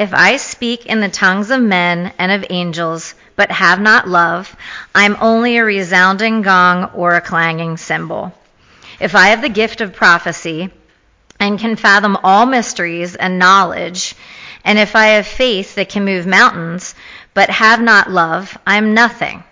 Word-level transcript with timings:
If 0.00 0.14
I 0.14 0.38
speak 0.38 0.86
in 0.86 1.00
the 1.00 1.10
tongues 1.10 1.50
of 1.50 1.60
men 1.60 2.14
and 2.16 2.32
of 2.32 2.46
angels, 2.48 3.14
but 3.36 3.50
have 3.50 3.78
not 3.78 4.08
love, 4.08 4.56
I 4.94 5.04
am 5.04 5.18
only 5.20 5.58
a 5.58 5.64
resounding 5.64 6.40
gong 6.40 6.84
or 6.94 7.16
a 7.16 7.20
clanging 7.20 7.76
cymbal. 7.76 8.32
If 8.98 9.14
I 9.14 9.26
have 9.26 9.42
the 9.42 9.50
gift 9.50 9.82
of 9.82 9.94
prophecy 9.94 10.70
and 11.38 11.58
can 11.58 11.76
fathom 11.76 12.16
all 12.24 12.46
mysteries 12.46 13.14
and 13.14 13.38
knowledge, 13.38 14.14
and 14.64 14.78
if 14.78 14.96
I 14.96 15.08
have 15.08 15.26
faith 15.26 15.74
that 15.74 15.90
can 15.90 16.06
move 16.06 16.26
mountains, 16.26 16.94
but 17.34 17.50
have 17.50 17.82
not 17.82 18.10
love, 18.10 18.56
I 18.66 18.78
am 18.78 18.94
nothing. 18.94 19.44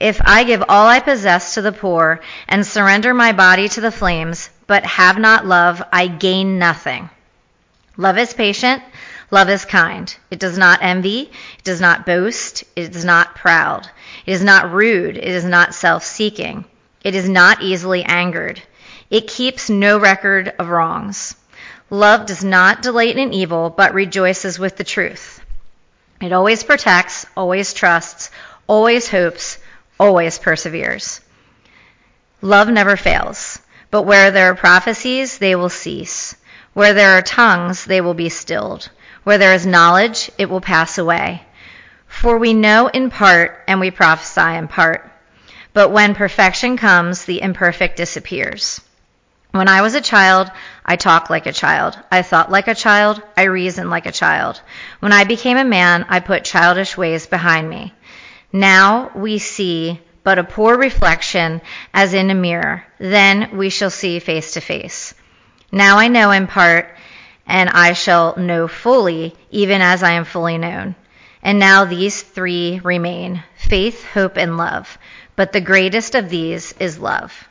If 0.00 0.20
I 0.24 0.42
give 0.42 0.64
all 0.68 0.88
I 0.88 0.98
possess 0.98 1.54
to 1.54 1.62
the 1.62 1.70
poor 1.70 2.20
and 2.48 2.66
surrender 2.66 3.14
my 3.14 3.30
body 3.30 3.68
to 3.68 3.80
the 3.80 3.92
flames, 3.92 4.50
but 4.66 4.84
have 4.84 5.20
not 5.20 5.46
love, 5.46 5.80
I 5.92 6.08
gain 6.08 6.58
nothing. 6.58 7.10
Love 7.96 8.18
is 8.18 8.34
patient. 8.34 8.82
Love 9.30 9.50
is 9.50 9.64
kind. 9.64 10.16
It 10.30 10.38
does 10.38 10.56
not 10.56 10.80
envy. 10.82 11.30
It 11.58 11.64
does 11.64 11.80
not 11.80 12.06
boast. 12.06 12.64
It 12.74 12.96
is 12.96 13.04
not 13.04 13.34
proud. 13.34 13.86
It 14.24 14.32
is 14.32 14.42
not 14.42 14.72
rude. 14.72 15.16
It 15.16 15.24
is 15.24 15.44
not 15.44 15.74
self 15.74 16.02
seeking. 16.04 16.64
It 17.04 17.14
is 17.14 17.28
not 17.28 17.62
easily 17.62 18.02
angered. 18.04 18.62
It 19.10 19.28
keeps 19.28 19.68
no 19.70 19.98
record 19.98 20.54
of 20.58 20.68
wrongs. 20.68 21.34
Love 21.90 22.26
does 22.26 22.44
not 22.44 22.82
delight 22.82 23.16
in 23.16 23.32
evil, 23.32 23.70
but 23.70 23.94
rejoices 23.94 24.58
with 24.58 24.76
the 24.76 24.84
truth. 24.84 25.40
It 26.20 26.32
always 26.32 26.62
protects, 26.64 27.24
always 27.36 27.72
trusts, 27.72 28.30
always 28.66 29.08
hopes, 29.08 29.58
always 29.98 30.38
perseveres. 30.38 31.20
Love 32.42 32.68
never 32.68 32.96
fails, 32.96 33.58
but 33.90 34.02
where 34.02 34.30
there 34.30 34.50
are 34.50 34.54
prophecies, 34.54 35.38
they 35.38 35.54
will 35.54 35.68
cease. 35.68 36.34
Where 36.74 36.94
there 36.94 37.18
are 37.18 37.22
tongues, 37.22 37.84
they 37.84 38.00
will 38.00 38.14
be 38.14 38.28
stilled. 38.28 38.90
Where 39.24 39.38
there 39.38 39.54
is 39.54 39.66
knowledge, 39.66 40.30
it 40.38 40.48
will 40.48 40.60
pass 40.60 40.98
away. 40.98 41.42
For 42.06 42.38
we 42.38 42.54
know 42.54 42.88
in 42.88 43.10
part, 43.10 43.62
and 43.68 43.80
we 43.80 43.90
prophesy 43.90 44.56
in 44.56 44.68
part. 44.68 45.10
But 45.72 45.90
when 45.90 46.14
perfection 46.14 46.76
comes, 46.76 47.24
the 47.24 47.42
imperfect 47.42 47.96
disappears. 47.96 48.80
When 49.52 49.68
I 49.68 49.82
was 49.82 49.94
a 49.94 50.00
child, 50.00 50.50
I 50.84 50.96
talked 50.96 51.30
like 51.30 51.46
a 51.46 51.52
child. 51.52 51.98
I 52.10 52.22
thought 52.22 52.50
like 52.50 52.68
a 52.68 52.74
child. 52.74 53.22
I 53.36 53.44
reasoned 53.44 53.90
like 53.90 54.06
a 54.06 54.12
child. 54.12 54.60
When 55.00 55.12
I 55.12 55.24
became 55.24 55.56
a 55.56 55.64
man, 55.64 56.06
I 56.08 56.20
put 56.20 56.44
childish 56.44 56.96
ways 56.96 57.26
behind 57.26 57.68
me. 57.68 57.94
Now 58.52 59.10
we 59.14 59.38
see 59.38 60.00
but 60.22 60.38
a 60.38 60.44
poor 60.44 60.76
reflection 60.76 61.62
as 61.94 62.12
in 62.12 62.30
a 62.30 62.34
mirror. 62.34 62.84
Then 62.98 63.56
we 63.56 63.70
shall 63.70 63.90
see 63.90 64.18
face 64.18 64.52
to 64.52 64.60
face. 64.60 65.14
Now 65.72 65.98
I 65.98 66.08
know 66.08 66.30
in 66.30 66.46
part, 66.46 66.94
and 67.48 67.70
I 67.70 67.94
shall 67.94 68.36
know 68.36 68.68
fully, 68.68 69.34
even 69.50 69.80
as 69.80 70.02
I 70.02 70.12
am 70.12 70.24
fully 70.24 70.58
known. 70.58 70.94
And 71.42 71.58
now 71.58 71.86
these 71.86 72.22
three 72.22 72.80
remain 72.84 73.42
faith, 73.56 74.04
hope, 74.04 74.36
and 74.36 74.56
love. 74.56 74.98
But 75.34 75.52
the 75.52 75.60
greatest 75.60 76.14
of 76.14 76.28
these 76.28 76.72
is 76.78 76.98
love. 76.98 77.48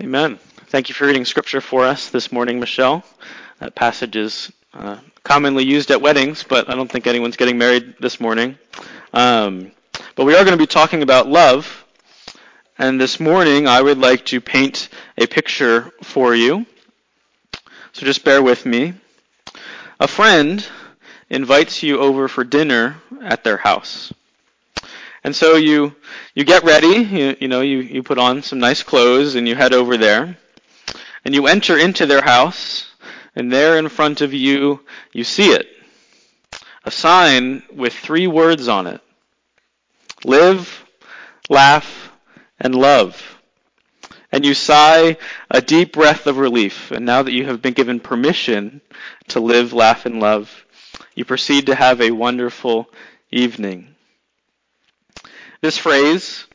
Amen. 0.00 0.38
Thank 0.66 0.88
you 0.88 0.94
for 0.94 1.06
reading 1.06 1.24
scripture 1.24 1.60
for 1.60 1.84
us 1.84 2.10
this 2.10 2.32
morning, 2.32 2.58
Michelle. 2.58 3.04
That 3.60 3.74
passage 3.74 4.16
is 4.16 4.50
uh, 4.72 4.98
commonly 5.22 5.64
used 5.64 5.90
at 5.90 6.00
weddings, 6.00 6.42
but 6.42 6.68
I 6.68 6.74
don't 6.74 6.90
think 6.90 7.06
anyone's 7.06 7.36
getting 7.36 7.58
married 7.58 7.94
this 8.00 8.18
morning. 8.18 8.58
Um, 9.12 9.72
but 10.16 10.24
we 10.24 10.34
are 10.34 10.44
going 10.44 10.56
to 10.56 10.62
be 10.62 10.66
talking 10.66 11.02
about 11.02 11.28
love. 11.28 11.84
And 12.78 12.98
this 12.98 13.20
morning, 13.20 13.68
I 13.68 13.82
would 13.82 13.98
like 13.98 14.24
to 14.26 14.40
paint 14.40 14.88
a 15.18 15.26
picture 15.26 15.92
for 16.02 16.34
you. 16.34 16.64
So 18.00 18.06
just 18.06 18.24
bear 18.24 18.42
with 18.42 18.64
me. 18.64 18.94
A 20.00 20.08
friend 20.08 20.66
invites 21.28 21.82
you 21.82 22.00
over 22.00 22.28
for 22.28 22.44
dinner 22.44 22.96
at 23.20 23.44
their 23.44 23.58
house. 23.58 24.10
And 25.22 25.36
so 25.36 25.56
you 25.56 25.94
you 26.34 26.44
get 26.44 26.64
ready, 26.64 27.04
you, 27.04 27.36
you 27.40 27.48
know, 27.48 27.60
you, 27.60 27.80
you 27.80 28.02
put 28.02 28.16
on 28.16 28.42
some 28.42 28.58
nice 28.58 28.82
clothes 28.82 29.34
and 29.34 29.46
you 29.46 29.54
head 29.54 29.74
over 29.74 29.98
there. 29.98 30.38
And 31.26 31.34
you 31.34 31.46
enter 31.46 31.76
into 31.76 32.06
their 32.06 32.22
house, 32.22 32.90
and 33.36 33.52
there 33.52 33.76
in 33.76 33.90
front 33.90 34.22
of 34.22 34.32
you, 34.32 34.80
you 35.12 35.22
see 35.22 35.50
it. 35.50 35.66
A 36.86 36.90
sign 36.90 37.62
with 37.70 37.92
three 37.92 38.26
words 38.26 38.66
on 38.66 38.86
it. 38.86 39.02
Live, 40.24 40.86
laugh, 41.50 42.10
and 42.58 42.74
love. 42.74 43.29
And 44.32 44.44
you 44.44 44.54
sigh 44.54 45.16
a 45.50 45.60
deep 45.60 45.92
breath 45.92 46.26
of 46.26 46.38
relief. 46.38 46.90
And 46.90 47.04
now 47.04 47.22
that 47.22 47.32
you 47.32 47.46
have 47.46 47.60
been 47.60 47.74
given 47.74 48.00
permission 48.00 48.80
to 49.28 49.40
live, 49.40 49.72
laugh, 49.72 50.06
and 50.06 50.20
love, 50.20 50.64
you 51.14 51.24
proceed 51.24 51.66
to 51.66 51.74
have 51.74 52.00
a 52.00 52.10
wonderful 52.12 52.88
evening. 53.30 53.94
This 55.60 55.76
phrase, 55.76 56.46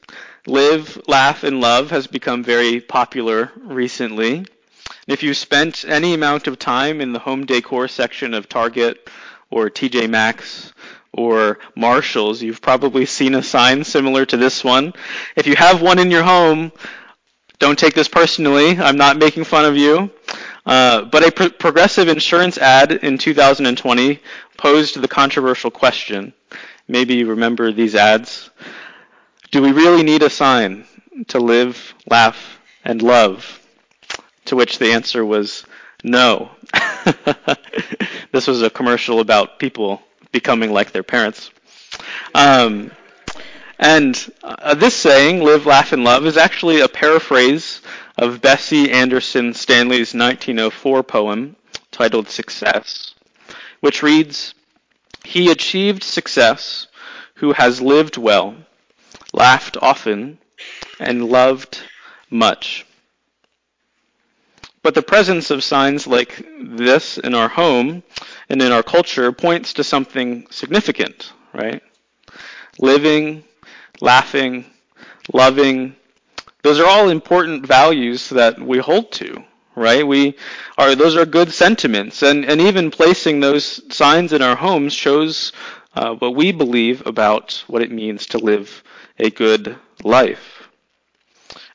live, 0.47 0.99
laugh, 1.07 1.43
and 1.43 1.61
love, 1.61 1.91
has 1.91 2.07
become 2.07 2.43
very 2.43 2.79
popular 2.79 3.51
recently. 3.57 4.45
If 5.07 5.21
you've 5.21 5.37
spent 5.37 5.85
any 5.87 6.13
amount 6.13 6.47
of 6.47 6.57
time 6.57 7.01
in 7.01 7.13
the 7.13 7.19
home 7.19 7.45
decor 7.45 7.87
section 7.87 8.33
of 8.33 8.49
Target 8.49 9.07
or 9.51 9.69
TJ 9.69 10.09
Maxx 10.09 10.73
or 11.13 11.59
Marshalls, 11.75 12.41
you've 12.41 12.61
probably 12.61 13.05
seen 13.05 13.35
a 13.35 13.43
sign 13.43 13.83
similar 13.83 14.25
to 14.25 14.37
this 14.37 14.63
one. 14.63 14.93
If 15.35 15.45
you 15.45 15.55
have 15.55 15.81
one 15.81 15.99
in 15.99 16.09
your 16.09 16.23
home, 16.23 16.71
don't 17.65 17.79
take 17.79 17.95
this 17.95 18.07
personally. 18.07 18.77
I'm 18.77 18.95
not 18.95 19.17
making 19.17 19.43
fun 19.43 19.65
of 19.65 19.75
you. 19.75 20.11
Uh, 20.67 21.01
but 21.05 21.25
a 21.27 21.31
pro- 21.31 21.49
progressive 21.49 22.07
insurance 22.07 22.59
ad 22.59 22.91
in 22.91 23.17
2020 23.17 24.19
posed 24.55 25.01
the 25.01 25.07
controversial 25.07 25.71
question. 25.71 26.31
Maybe 26.87 27.15
you 27.15 27.25
remember 27.27 27.71
these 27.71 27.95
ads. 27.95 28.51
Do 29.49 29.63
we 29.63 29.71
really 29.71 30.03
need 30.03 30.21
a 30.21 30.29
sign 30.29 30.85
to 31.29 31.39
live, 31.39 31.95
laugh, 32.07 32.59
and 32.83 33.01
love? 33.01 33.59
To 34.45 34.55
which 34.55 34.77
the 34.77 34.91
answer 34.91 35.25
was 35.25 35.65
no. 36.03 36.51
this 38.31 38.45
was 38.45 38.61
a 38.61 38.69
commercial 38.69 39.21
about 39.21 39.57
people 39.57 40.03
becoming 40.31 40.71
like 40.71 40.91
their 40.91 41.01
parents. 41.01 41.49
Um, 42.35 42.91
and 43.79 44.31
uh, 44.43 44.75
this 44.75 44.95
saying, 44.95 45.43
live, 45.43 45.65
laugh, 45.65 45.91
and 45.91 46.03
love, 46.03 46.25
is 46.25 46.37
actually 46.37 46.81
a 46.81 46.87
paraphrase 46.87 47.81
of 48.17 48.41
Bessie 48.41 48.91
Anderson 48.91 49.53
Stanley's 49.53 50.13
1904 50.13 51.03
poem 51.03 51.55
titled 51.91 52.29
Success, 52.29 53.13
which 53.81 54.03
reads, 54.03 54.53
He 55.23 55.51
achieved 55.51 56.03
success 56.03 56.87
who 57.35 57.53
has 57.53 57.81
lived 57.81 58.17
well 58.17 58.55
laughed 59.35 59.77
often, 59.81 60.37
and 60.99 61.29
loved 61.29 61.81
much. 62.29 62.85
But 64.81 64.95
the 64.95 65.01
presence 65.01 65.51
of 65.51 65.63
signs 65.63 66.07
like 66.07 66.45
this 66.61 67.17
in 67.17 67.33
our 67.35 67.49
home 67.49 68.03
and 68.49 68.61
in 68.61 68.71
our 68.71 68.83
culture 68.83 69.31
points 69.31 69.73
to 69.73 69.83
something 69.83 70.47
significant, 70.51 71.33
right? 71.53 71.81
Living, 72.79 73.43
laughing, 74.01 74.65
loving, 75.33 75.95
those 76.65 76.79
are 76.79 76.87
all 76.87 77.09
important 77.09 77.65
values 77.65 78.29
that 78.29 78.59
we 78.59 78.79
hold 78.79 79.11
to, 79.13 79.43
right? 79.75 80.05
We 80.05 80.35
are 80.79 80.95
those 80.95 81.15
are 81.15 81.25
good 81.25 81.53
sentiments, 81.53 82.23
and 82.23 82.43
and 82.43 82.59
even 82.59 82.89
placing 82.89 83.39
those 83.39 83.81
signs 83.95 84.33
in 84.33 84.41
our 84.41 84.55
homes 84.55 84.91
shows 84.93 85.53
uh, 85.95 86.15
what 86.15 86.35
we 86.35 86.51
believe 86.51 87.05
about 87.05 87.63
what 87.67 87.83
it 87.83 87.91
means 87.91 88.25
to 88.27 88.39
live 88.39 88.83
a 89.19 89.29
good 89.29 89.77
life. 90.03 90.67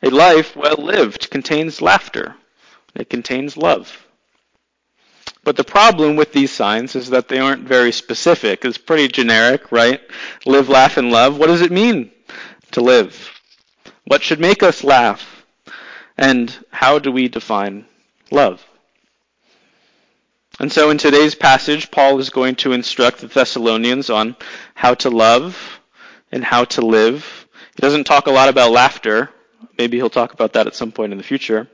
A 0.03 0.11
life 0.11 0.57
well 0.57 0.77
lived 0.79 1.31
contains 1.31 1.81
laughter. 1.81 2.35
It 2.95 3.09
contains 3.09 3.57
love. 3.57 4.07
But 5.45 5.57
the 5.57 5.65
problem 5.65 6.17
with 6.17 6.33
these 6.33 6.51
signs 6.51 6.97
is 6.97 7.11
that 7.11 7.29
they 7.29 7.39
aren't 7.39 7.67
very 7.69 7.93
specific. 7.93 8.65
It's 8.65 8.77
pretty 8.77 9.09
generic, 9.09 9.71
right? 9.73 10.01
Live, 10.45 10.69
laugh, 10.69 10.97
and 10.97 11.11
love. 11.13 11.39
What 11.39 11.47
does 11.47 11.63
it 11.63 11.71
mean 11.71 12.11
to 12.73 12.81
live? 12.81 13.31
What 14.05 14.23
should 14.23 14.41
make 14.41 14.63
us 14.63 14.85
laugh? 14.85 15.45
And 16.17 16.55
how 16.71 16.99
do 16.99 17.11
we 17.13 17.29
define 17.29 17.87
love? 18.31 18.65
And 20.59 20.71
so 20.71 20.91
in 20.91 20.99
today's 20.99 21.35
passage, 21.35 21.91
Paul 21.91 22.19
is 22.19 22.29
going 22.29 22.57
to 22.57 22.73
instruct 22.73 23.21
the 23.21 23.29
Thessalonians 23.29 24.11
on 24.11 24.37
how 24.75 24.95
to 24.95 25.09
love 25.09 25.81
and 26.31 26.45
how 26.45 26.65
to 26.65 26.83
live. 26.83 27.47
He 27.77 27.81
doesn't 27.81 28.05
talk 28.05 28.27
a 28.27 28.31
lot 28.31 28.51
about 28.51 28.71
laughter. 28.71 29.31
Maybe 29.79 29.97
he'll 29.97 30.11
talk 30.11 30.35
about 30.35 30.53
that 30.53 30.67
at 30.67 30.75
some 30.75 30.93
point 30.93 31.13
in 31.13 31.19
the 31.19 31.25
future. 31.25 31.67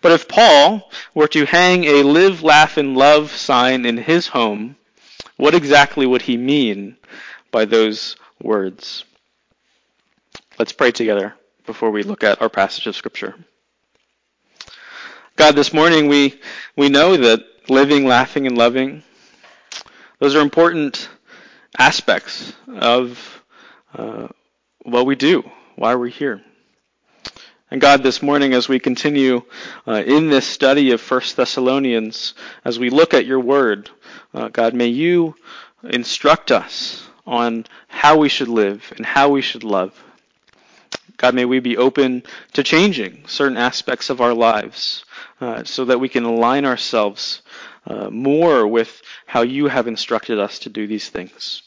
But 0.00 0.12
if 0.12 0.26
Paul 0.26 0.90
were 1.14 1.28
to 1.28 1.46
hang 1.46 1.84
a 1.84 2.02
live, 2.02 2.42
laugh, 2.42 2.76
and 2.76 2.96
love 2.96 3.30
sign 3.30 3.86
in 3.86 3.98
his 3.98 4.26
home, 4.26 4.76
what 5.36 5.54
exactly 5.54 6.06
would 6.06 6.22
he 6.22 6.36
mean 6.36 6.96
by 7.50 7.64
those 7.64 8.16
words? 8.42 9.04
Let's 10.56 10.72
pray 10.72 10.92
together 10.92 11.34
before 11.66 11.90
we 11.90 12.04
look 12.04 12.22
at 12.22 12.40
our 12.40 12.48
passage 12.48 12.86
of 12.86 12.94
Scripture. 12.94 13.34
God, 15.34 15.56
this 15.56 15.72
morning 15.72 16.06
we, 16.06 16.40
we 16.76 16.88
know 16.88 17.16
that 17.16 17.44
living, 17.68 18.06
laughing, 18.06 18.46
and 18.46 18.56
loving 18.56 19.02
Those 20.20 20.36
are 20.36 20.40
important 20.40 21.08
aspects 21.76 22.52
of 22.68 23.42
uh, 23.94 24.28
what 24.84 25.06
we 25.06 25.16
do, 25.16 25.42
why 25.74 25.96
we're 25.96 26.06
here. 26.06 26.40
And 27.68 27.80
God, 27.80 28.04
this 28.04 28.22
morning, 28.22 28.52
as 28.52 28.68
we 28.68 28.78
continue 28.78 29.42
uh, 29.88 30.04
in 30.06 30.30
this 30.30 30.46
study 30.46 30.92
of 30.92 31.02
1 31.02 31.20
Thessalonians, 31.34 32.34
as 32.64 32.78
we 32.78 32.90
look 32.90 33.12
at 33.12 33.26
your 33.26 33.40
word, 33.40 33.90
uh, 34.32 34.50
God, 34.50 34.72
may 34.72 34.86
you 34.86 35.34
instruct 35.82 36.52
us 36.52 37.08
on 37.26 37.66
how 37.88 38.18
we 38.18 38.28
should 38.28 38.46
live 38.46 38.92
and 38.96 39.04
how 39.04 39.30
we 39.30 39.42
should 39.42 39.64
love. 39.64 40.00
God, 41.24 41.34
may 41.34 41.46
we 41.46 41.60
be 41.60 41.78
open 41.78 42.22
to 42.52 42.62
changing 42.62 43.24
certain 43.26 43.56
aspects 43.56 44.10
of 44.10 44.20
our 44.20 44.34
lives 44.34 45.06
uh, 45.40 45.64
so 45.64 45.86
that 45.86 45.98
we 45.98 46.10
can 46.10 46.24
align 46.24 46.66
ourselves 46.66 47.40
uh, 47.86 48.10
more 48.10 48.66
with 48.66 49.00
how 49.24 49.40
you 49.40 49.68
have 49.68 49.88
instructed 49.88 50.38
us 50.38 50.58
to 50.58 50.68
do 50.68 50.86
these 50.86 51.08
things. 51.08 51.62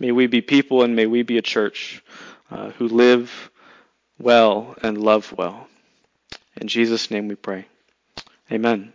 May 0.00 0.10
we 0.10 0.26
be 0.26 0.40
people 0.40 0.82
and 0.82 0.96
may 0.96 1.06
we 1.06 1.22
be 1.22 1.38
a 1.38 1.42
church 1.42 2.02
uh, 2.50 2.70
who 2.70 2.88
live 2.88 3.52
well 4.18 4.74
and 4.82 4.98
love 4.98 5.32
well. 5.38 5.68
In 6.56 6.66
Jesus' 6.66 7.08
name 7.08 7.28
we 7.28 7.36
pray. 7.36 7.66
Amen. 8.50 8.92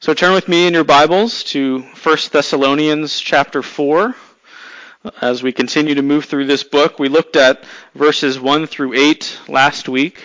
So 0.00 0.14
turn 0.14 0.34
with 0.34 0.48
me 0.48 0.66
in 0.66 0.74
your 0.74 0.82
Bibles 0.82 1.44
to 1.44 1.82
1 1.82 2.16
Thessalonians 2.32 3.20
chapter 3.20 3.62
4. 3.62 4.16
As 5.20 5.44
we 5.44 5.52
continue 5.52 5.94
to 5.94 6.02
move 6.02 6.24
through 6.24 6.46
this 6.46 6.64
book, 6.64 6.98
we 6.98 7.08
looked 7.08 7.36
at 7.36 7.62
verses 7.94 8.40
1 8.40 8.66
through 8.66 8.94
8 8.94 9.42
last 9.46 9.88
week, 9.88 10.24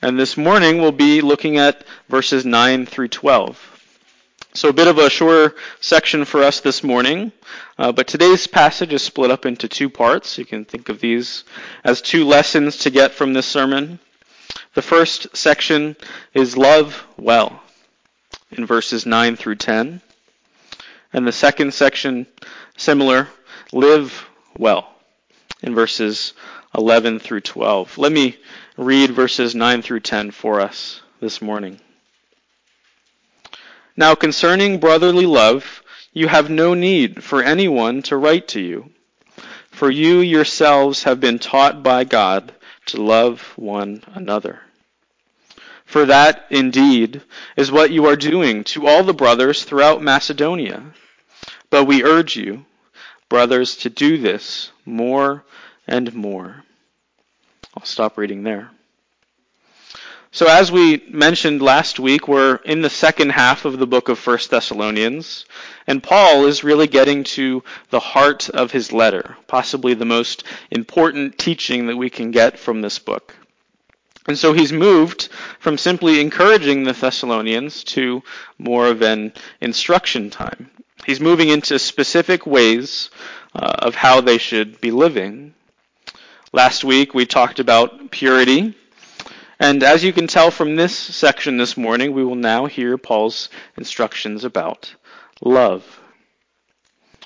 and 0.00 0.18
this 0.18 0.34
morning 0.34 0.80
we'll 0.80 0.92
be 0.92 1.20
looking 1.20 1.58
at 1.58 1.84
verses 2.08 2.46
9 2.46 2.86
through 2.86 3.08
12. 3.08 3.82
So 4.54 4.70
a 4.70 4.72
bit 4.72 4.88
of 4.88 4.96
a 4.96 5.10
shorter 5.10 5.54
section 5.80 6.24
for 6.24 6.42
us 6.42 6.60
this 6.60 6.82
morning, 6.82 7.32
uh, 7.76 7.92
but 7.92 8.06
today's 8.06 8.46
passage 8.46 8.94
is 8.94 9.02
split 9.02 9.30
up 9.30 9.44
into 9.44 9.68
two 9.68 9.90
parts. 9.90 10.38
You 10.38 10.46
can 10.46 10.64
think 10.64 10.88
of 10.88 11.00
these 11.00 11.44
as 11.84 12.00
two 12.00 12.24
lessons 12.24 12.78
to 12.78 12.90
get 12.90 13.12
from 13.12 13.34
this 13.34 13.46
sermon. 13.46 13.98
The 14.72 14.80
first 14.80 15.36
section 15.36 15.96
is 16.32 16.56
love 16.56 17.04
well 17.18 17.62
in 18.52 18.64
verses 18.64 19.04
9 19.04 19.36
through 19.36 19.56
10. 19.56 20.00
And 21.12 21.26
the 21.26 21.32
second 21.32 21.74
section, 21.74 22.26
similar, 22.78 23.28
live 23.72 24.26
well 24.56 24.88
in 25.62 25.74
verses 25.74 26.32
11 26.76 27.18
through 27.18 27.40
12. 27.40 27.98
Let 27.98 28.12
me 28.12 28.36
read 28.76 29.10
verses 29.10 29.54
9 29.54 29.82
through 29.82 30.00
10 30.00 30.30
for 30.30 30.60
us 30.60 31.02
this 31.20 31.42
morning. 31.42 31.80
Now 33.96 34.14
concerning 34.14 34.78
brotherly 34.78 35.26
love, 35.26 35.82
you 36.12 36.28
have 36.28 36.48
no 36.50 36.74
need 36.74 37.22
for 37.22 37.42
anyone 37.42 38.02
to 38.02 38.16
write 38.16 38.48
to 38.48 38.60
you, 38.60 38.90
for 39.70 39.90
you 39.90 40.20
yourselves 40.20 41.02
have 41.02 41.20
been 41.20 41.38
taught 41.38 41.82
by 41.82 42.04
God 42.04 42.54
to 42.86 43.02
love 43.02 43.42
one 43.56 44.02
another. 44.14 44.60
For 45.84 46.04
that, 46.06 46.46
indeed, 46.50 47.22
is 47.56 47.72
what 47.72 47.90
you 47.90 48.06
are 48.06 48.16
doing 48.16 48.62
to 48.64 48.86
all 48.86 49.02
the 49.02 49.14
brothers 49.14 49.64
throughout 49.64 50.02
Macedonia. 50.02 50.82
But 51.70 51.84
we 51.84 52.04
urge 52.04 52.36
you, 52.36 52.66
brothers, 53.28 53.76
to 53.78 53.90
do 53.90 54.18
this 54.18 54.70
more 54.84 55.44
and 55.86 56.14
more. 56.14 56.64
I'll 57.76 57.84
stop 57.84 58.18
reading 58.18 58.42
there. 58.42 58.70
So 60.30 60.46
as 60.46 60.70
we 60.70 61.02
mentioned 61.08 61.62
last 61.62 61.98
week, 61.98 62.28
we're 62.28 62.56
in 62.56 62.82
the 62.82 62.90
second 62.90 63.30
half 63.30 63.64
of 63.64 63.78
the 63.78 63.86
book 63.86 64.10
of 64.10 64.24
1 64.24 64.38
Thessalonians, 64.50 65.46
and 65.86 66.02
Paul 66.02 66.44
is 66.44 66.62
really 66.62 66.86
getting 66.86 67.24
to 67.24 67.64
the 67.88 68.00
heart 68.00 68.50
of 68.50 68.70
his 68.70 68.92
letter, 68.92 69.38
possibly 69.46 69.94
the 69.94 70.04
most 70.04 70.44
important 70.70 71.38
teaching 71.38 71.86
that 71.86 71.96
we 71.96 72.10
can 72.10 72.30
get 72.30 72.58
from 72.58 72.82
this 72.82 72.98
book. 72.98 73.34
And 74.28 74.38
so 74.38 74.52
he's 74.52 74.72
moved 74.72 75.30
from 75.58 75.78
simply 75.78 76.20
encouraging 76.20 76.84
the 76.84 76.92
Thessalonians 76.92 77.82
to 77.84 78.22
more 78.58 78.86
of 78.86 79.02
an 79.02 79.32
instruction 79.60 80.30
time. 80.30 80.70
He's 81.06 81.20
moving 81.20 81.48
into 81.48 81.78
specific 81.78 82.46
ways 82.46 83.10
uh, 83.54 83.74
of 83.78 83.94
how 83.94 84.20
they 84.20 84.38
should 84.38 84.80
be 84.80 84.90
living. 84.90 85.54
Last 86.52 86.84
week 86.84 87.14
we 87.14 87.26
talked 87.26 87.58
about 87.58 88.10
purity 88.10 88.74
and 89.60 89.82
as 89.82 90.04
you 90.04 90.12
can 90.12 90.28
tell 90.28 90.50
from 90.52 90.76
this 90.76 90.96
section 90.96 91.56
this 91.56 91.76
morning, 91.76 92.12
we 92.12 92.24
will 92.24 92.36
now 92.36 92.66
hear 92.66 92.96
Paul's 92.96 93.48
instructions 93.76 94.44
about 94.44 94.94
love. 95.42 96.00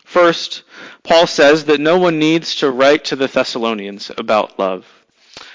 First, 0.04 0.62
Paul 1.02 1.26
says 1.26 1.66
that 1.66 1.80
no 1.80 1.98
one 1.98 2.18
needs 2.18 2.54
to 2.56 2.70
write 2.70 3.04
to 3.06 3.16
the 3.16 3.26
Thessalonians 3.26 4.10
about 4.16 4.58
love 4.58 4.86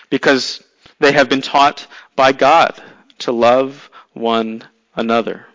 because 0.09 0.63
they 0.99 1.11
have 1.11 1.29
been 1.29 1.41
taught 1.41 1.87
by 2.15 2.31
God 2.31 2.81
to 3.19 3.31
love 3.31 3.89
one 4.13 4.63
another. 4.95 5.45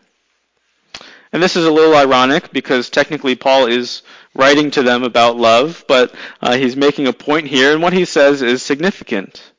And 1.33 1.43
this 1.43 1.57
is 1.57 1.65
a 1.65 1.73
little 1.73 1.97
ironic 1.97 2.53
because 2.53 2.91
technically 2.91 3.35
Paul 3.35 3.67
is 3.67 4.03
writing 4.35 4.71
to 4.73 4.83
them 4.83 5.03
about 5.03 5.37
love, 5.37 5.85
but 5.89 6.15
uh, 6.41 6.57
he's 6.57 6.77
making 6.77 7.07
a 7.07 7.13
point 7.13 7.47
here, 7.47 7.73
and 7.73 7.83
what 7.83 7.93
he 7.93 8.05
says 8.05 8.43
is 8.43 8.63
significant. 8.63 9.53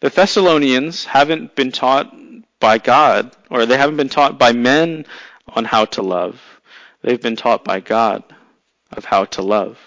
The 0.00 0.10
Thessalonians 0.10 1.04
haven't 1.04 1.54
been 1.54 1.72
taught 1.72 2.14
by 2.60 2.78
God, 2.78 3.34
or 3.50 3.66
they 3.66 3.76
haven't 3.76 3.96
been 3.96 4.08
taught 4.08 4.38
by 4.38 4.52
men 4.52 5.06
on 5.48 5.64
how 5.64 5.84
to 5.86 6.02
love. 6.02 6.40
They've 7.02 7.20
been 7.20 7.36
taught 7.36 7.64
by 7.64 7.80
God 7.80 8.24
of 8.92 9.04
how 9.04 9.26
to 9.26 9.42
love. 9.42 9.78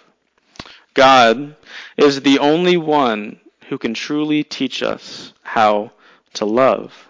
God 0.94 1.56
is 1.98 2.22
the 2.22 2.40
only 2.40 2.78
one 2.78 3.40
who 3.69 3.77
can 3.77 3.94
truly 3.94 4.44
teach 4.44 4.83
us 4.83 5.33
how 5.42 5.92
to 6.33 6.45
love. 6.45 7.07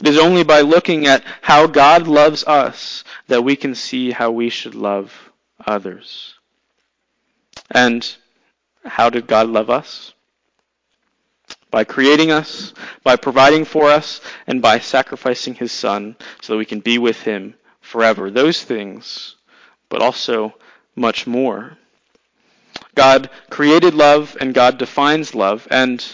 It 0.00 0.08
is 0.08 0.18
only 0.18 0.44
by 0.44 0.60
looking 0.60 1.06
at 1.06 1.24
how 1.40 1.66
God 1.66 2.06
loves 2.06 2.44
us 2.44 3.04
that 3.28 3.42
we 3.42 3.56
can 3.56 3.74
see 3.74 4.10
how 4.10 4.30
we 4.30 4.50
should 4.50 4.74
love 4.74 5.30
others. 5.64 6.34
And 7.70 8.06
how 8.84 9.10
did 9.10 9.26
God 9.26 9.48
love 9.48 9.70
us? 9.70 10.12
by 11.70 11.84
creating 11.84 12.30
us, 12.30 12.74
by 13.04 13.16
providing 13.16 13.64
for 13.64 13.90
us, 13.90 14.20
and 14.46 14.60
by 14.60 14.78
sacrificing 14.78 15.54
his 15.54 15.72
son 15.72 16.16
so 16.42 16.52
that 16.52 16.58
we 16.58 16.64
can 16.64 16.80
be 16.80 16.98
with 16.98 17.22
him 17.22 17.54
forever. 17.80 18.30
Those 18.30 18.62
things, 18.62 19.36
but 19.88 20.02
also 20.02 20.54
much 20.96 21.26
more. 21.26 21.78
God 22.94 23.30
created 23.48 23.94
love 23.94 24.36
and 24.40 24.54
God 24.54 24.78
defines 24.78 25.34
love, 25.34 25.66
and 25.70 26.04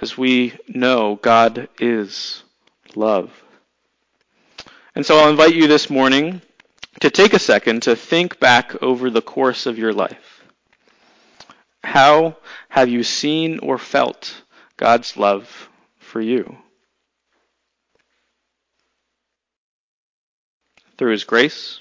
as 0.00 0.16
we 0.16 0.54
know, 0.68 1.16
God 1.16 1.68
is 1.78 2.42
love. 2.94 3.32
And 4.94 5.04
so 5.04 5.18
I'll 5.18 5.30
invite 5.30 5.54
you 5.54 5.66
this 5.66 5.88
morning 5.88 6.42
to 7.00 7.10
take 7.10 7.32
a 7.32 7.38
second 7.38 7.84
to 7.84 7.96
think 7.96 8.40
back 8.40 8.82
over 8.82 9.10
the 9.10 9.22
course 9.22 9.66
of 9.66 9.78
your 9.78 9.92
life. 9.92 10.42
How 11.82 12.36
have 12.68 12.88
you 12.88 13.02
seen 13.02 13.58
or 13.60 13.78
felt 13.78 14.42
God's 14.80 15.18
love 15.18 15.68
for 15.98 16.22
you. 16.22 16.56
Through 20.96 21.12
His 21.12 21.24
grace, 21.24 21.80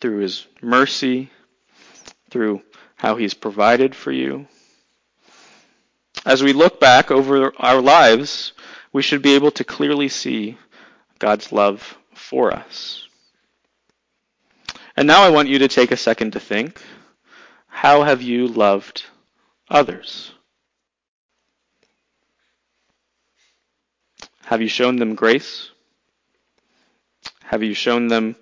through 0.00 0.18
His 0.18 0.46
mercy, 0.62 1.30
through 2.34 2.60
how 2.96 3.14
He's 3.14 3.32
provided 3.32 3.94
for 3.94 4.10
you. 4.10 4.48
As 6.26 6.42
we 6.42 6.52
look 6.52 6.80
back 6.80 7.12
over 7.12 7.52
our 7.58 7.80
lives, 7.80 8.54
we 8.92 9.02
should 9.02 9.22
be 9.22 9.36
able 9.36 9.52
to 9.52 9.62
clearly 9.62 10.08
see 10.08 10.58
God's 11.20 11.52
love 11.52 11.96
for 12.12 12.52
us. 12.52 13.06
And 14.96 15.06
now 15.06 15.22
I 15.22 15.30
want 15.30 15.48
you 15.48 15.60
to 15.60 15.68
take 15.68 15.92
a 15.92 15.96
second 15.96 16.32
to 16.32 16.40
think 16.40 16.82
how 17.68 18.02
have 18.02 18.20
you 18.20 18.48
loved 18.48 19.04
others? 19.70 20.32
Have 24.46 24.60
you 24.60 24.68
shown 24.68 24.96
them 24.96 25.14
grace? 25.14 25.70
Have 27.44 27.62
you 27.62 27.74
shown 27.74 28.08
them 28.08 28.34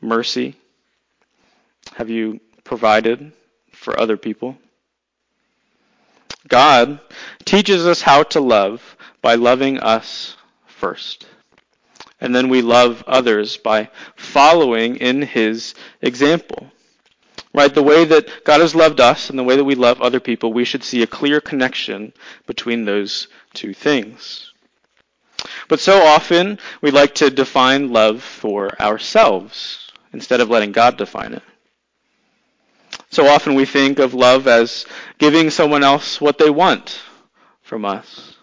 mercy? 0.00 0.54
Have 1.96 2.10
you 2.10 2.40
provided 2.62 3.32
for 3.80 3.98
other 3.98 4.16
people? 4.16 4.58
God 6.46 7.00
teaches 7.44 7.86
us 7.86 8.02
how 8.02 8.22
to 8.24 8.40
love 8.40 8.96
by 9.22 9.34
loving 9.34 9.78
us 9.78 10.36
first. 10.66 11.26
And 12.20 12.34
then 12.34 12.50
we 12.50 12.60
love 12.60 13.02
others 13.06 13.56
by 13.56 13.88
following 14.16 14.96
in 14.96 15.22
his 15.22 15.74
example. 16.02 16.70
Right? 17.54 17.74
The 17.74 17.82
way 17.82 18.04
that 18.04 18.44
God 18.44 18.60
has 18.60 18.74
loved 18.74 19.00
us 19.00 19.30
and 19.30 19.38
the 19.38 19.44
way 19.44 19.56
that 19.56 19.64
we 19.64 19.74
love 19.74 20.00
other 20.00 20.20
people, 20.20 20.52
we 20.52 20.64
should 20.64 20.84
see 20.84 21.02
a 21.02 21.06
clear 21.06 21.40
connection 21.40 22.12
between 22.46 22.84
those 22.84 23.28
two 23.54 23.74
things. 23.74 24.52
But 25.68 25.80
so 25.80 26.02
often 26.02 26.58
we 26.82 26.90
like 26.90 27.14
to 27.16 27.30
define 27.30 27.92
love 27.92 28.22
for 28.22 28.80
ourselves. 28.80 29.90
instead 30.12 30.40
of 30.40 30.50
letting 30.50 30.72
God 30.72 30.96
define 30.96 31.32
it. 31.34 31.42
So 33.10 33.26
often 33.26 33.54
we 33.56 33.64
think 33.64 33.98
of 33.98 34.14
love 34.14 34.46
as 34.46 34.86
giving 35.18 35.50
someone 35.50 35.82
else 35.82 36.20
what 36.20 36.38
they 36.38 36.48
want 36.48 37.00
from 37.62 37.84
us. 37.84 38.36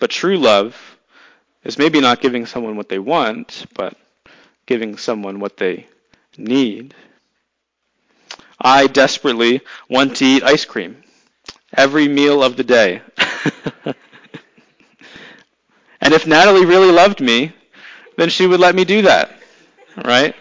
But 0.00 0.10
true 0.10 0.36
love 0.36 0.76
is 1.62 1.78
maybe 1.78 2.00
not 2.00 2.20
giving 2.20 2.44
someone 2.44 2.76
what 2.76 2.88
they 2.88 2.98
want, 2.98 3.66
but 3.74 3.96
giving 4.66 4.96
someone 4.96 5.38
what 5.38 5.56
they 5.56 5.86
need. 6.36 6.94
I 8.60 8.88
desperately 8.88 9.60
want 9.88 10.16
to 10.16 10.24
eat 10.24 10.42
ice 10.42 10.64
cream 10.64 11.02
every 11.76 12.08
meal 12.08 12.42
of 12.42 12.56
the 12.56 12.64
day. 12.64 13.00
and 16.00 16.12
if 16.14 16.26
Natalie 16.26 16.66
really 16.66 16.90
loved 16.90 17.20
me, 17.20 17.52
then 18.16 18.28
she 18.28 18.46
would 18.46 18.60
let 18.60 18.74
me 18.74 18.84
do 18.84 19.02
that, 19.02 19.30
right? 20.04 20.34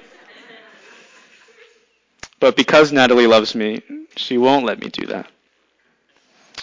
But 2.39 2.55
because 2.55 2.91
Natalie 2.91 3.27
loves 3.27 3.53
me, 3.53 3.81
she 4.15 4.37
won't 4.37 4.65
let 4.65 4.79
me 4.79 4.89
do 4.89 5.07
that. 5.07 5.29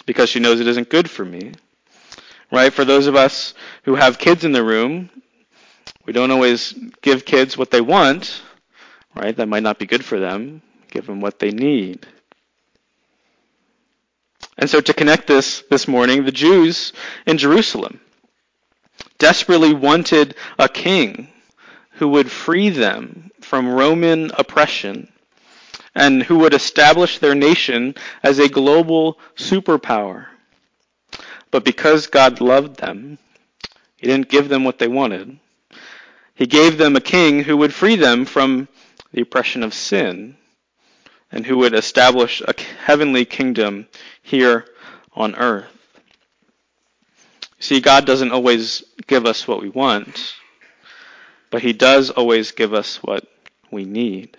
Because 0.05 0.29
she 0.29 0.39
knows 0.39 0.59
it 0.59 0.67
isn't 0.67 0.89
good 0.89 1.09
for 1.09 1.23
me. 1.23 1.51
Right? 2.51 2.73
For 2.73 2.85
those 2.85 3.07
of 3.07 3.15
us 3.15 3.53
who 3.83 3.95
have 3.95 4.17
kids 4.17 4.43
in 4.43 4.53
the 4.53 4.63
room, 4.63 5.09
we 6.05 6.13
don't 6.13 6.31
always 6.31 6.73
give 7.01 7.25
kids 7.25 7.57
what 7.57 7.71
they 7.71 7.81
want, 7.81 8.41
right? 9.13 9.35
That 9.35 9.49
might 9.49 9.63
not 9.63 9.79
be 9.79 9.85
good 9.85 10.05
for 10.05 10.19
them. 10.19 10.61
Give 10.89 11.05
them 11.05 11.19
what 11.19 11.39
they 11.39 11.51
need. 11.51 12.07
And 14.57 14.69
so 14.69 14.79
to 14.79 14.93
connect 14.93 15.27
this 15.27 15.63
this 15.69 15.87
morning, 15.87 16.23
the 16.23 16.31
Jews 16.31 16.93
in 17.25 17.37
Jerusalem 17.37 17.99
desperately 19.17 19.73
wanted 19.73 20.35
a 20.57 20.69
king 20.69 21.27
who 21.91 22.07
would 22.09 22.31
free 22.31 22.69
them 22.69 23.29
from 23.41 23.69
Roman 23.69 24.31
oppression 24.37 25.11
and 25.97 26.21
who 26.21 26.37
would 26.37 26.53
establish 26.53 27.17
their 27.17 27.33
nation 27.33 27.95
as 28.21 28.37
a 28.37 28.47
global 28.47 29.17
superpower. 29.35 30.27
But 31.49 31.65
because 31.65 32.05
God 32.05 32.39
loved 32.39 32.77
them, 32.77 33.17
He 33.97 34.05
didn't 34.05 34.29
give 34.29 34.47
them 34.47 34.63
what 34.63 34.77
they 34.77 34.87
wanted. 34.87 35.39
He 36.35 36.45
gave 36.45 36.77
them 36.77 36.95
a 36.95 37.01
king 37.01 37.43
who 37.43 37.57
would 37.57 37.73
free 37.73 37.95
them 37.95 38.25
from 38.25 38.67
the 39.11 39.21
oppression 39.21 39.63
of 39.63 39.73
sin 39.73 40.37
and 41.31 41.43
who 41.47 41.57
would 41.57 41.73
establish 41.73 42.43
a 42.47 42.53
heavenly 42.85 43.25
kingdom 43.25 43.87
here 44.21 44.65
on 45.13 45.33
earth. 45.33 45.65
See, 47.59 47.81
God 47.81 48.05
doesn't 48.05 48.31
always 48.31 48.83
give 49.07 49.25
us 49.25 49.47
what 49.47 49.63
we 49.63 49.69
want, 49.69 50.35
but 51.49 51.63
He 51.63 51.73
does 51.73 52.11
always 52.11 52.51
give 52.51 52.75
us 52.75 52.97
what 52.97 53.25
we 53.71 53.83
need. 53.83 54.37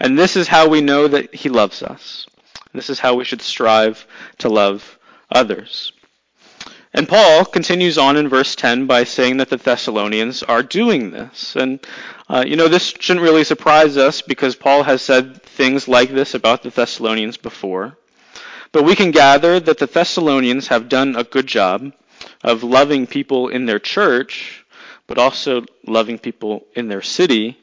And 0.00 0.18
this 0.18 0.36
is 0.36 0.48
how 0.48 0.68
we 0.68 0.80
know 0.80 1.08
that 1.08 1.34
He 1.34 1.48
loves 1.48 1.82
us. 1.82 2.26
This 2.72 2.90
is 2.90 2.98
how 2.98 3.14
we 3.14 3.24
should 3.24 3.42
strive 3.42 4.06
to 4.38 4.48
love 4.48 4.98
others. 5.30 5.92
And 6.92 7.08
Paul 7.08 7.44
continues 7.44 7.98
on 7.98 8.16
in 8.16 8.28
verse 8.28 8.54
10 8.54 8.86
by 8.86 9.02
saying 9.02 9.38
that 9.38 9.50
the 9.50 9.56
Thessalonians 9.56 10.44
are 10.44 10.62
doing 10.62 11.10
this. 11.10 11.56
And, 11.56 11.80
uh, 12.28 12.44
you 12.46 12.54
know, 12.54 12.68
this 12.68 12.94
shouldn't 13.00 13.24
really 13.24 13.42
surprise 13.42 13.96
us 13.96 14.22
because 14.22 14.54
Paul 14.54 14.84
has 14.84 15.02
said 15.02 15.42
things 15.42 15.88
like 15.88 16.10
this 16.10 16.34
about 16.34 16.62
the 16.62 16.70
Thessalonians 16.70 17.36
before. 17.36 17.96
But 18.70 18.84
we 18.84 18.94
can 18.94 19.10
gather 19.10 19.58
that 19.58 19.78
the 19.78 19.86
Thessalonians 19.86 20.68
have 20.68 20.88
done 20.88 21.16
a 21.16 21.24
good 21.24 21.48
job 21.48 21.92
of 22.44 22.62
loving 22.62 23.08
people 23.08 23.48
in 23.48 23.66
their 23.66 23.80
church, 23.80 24.64
but 25.08 25.18
also 25.18 25.64
loving 25.86 26.18
people 26.18 26.64
in 26.74 26.86
their 26.86 27.02
city. 27.02 27.58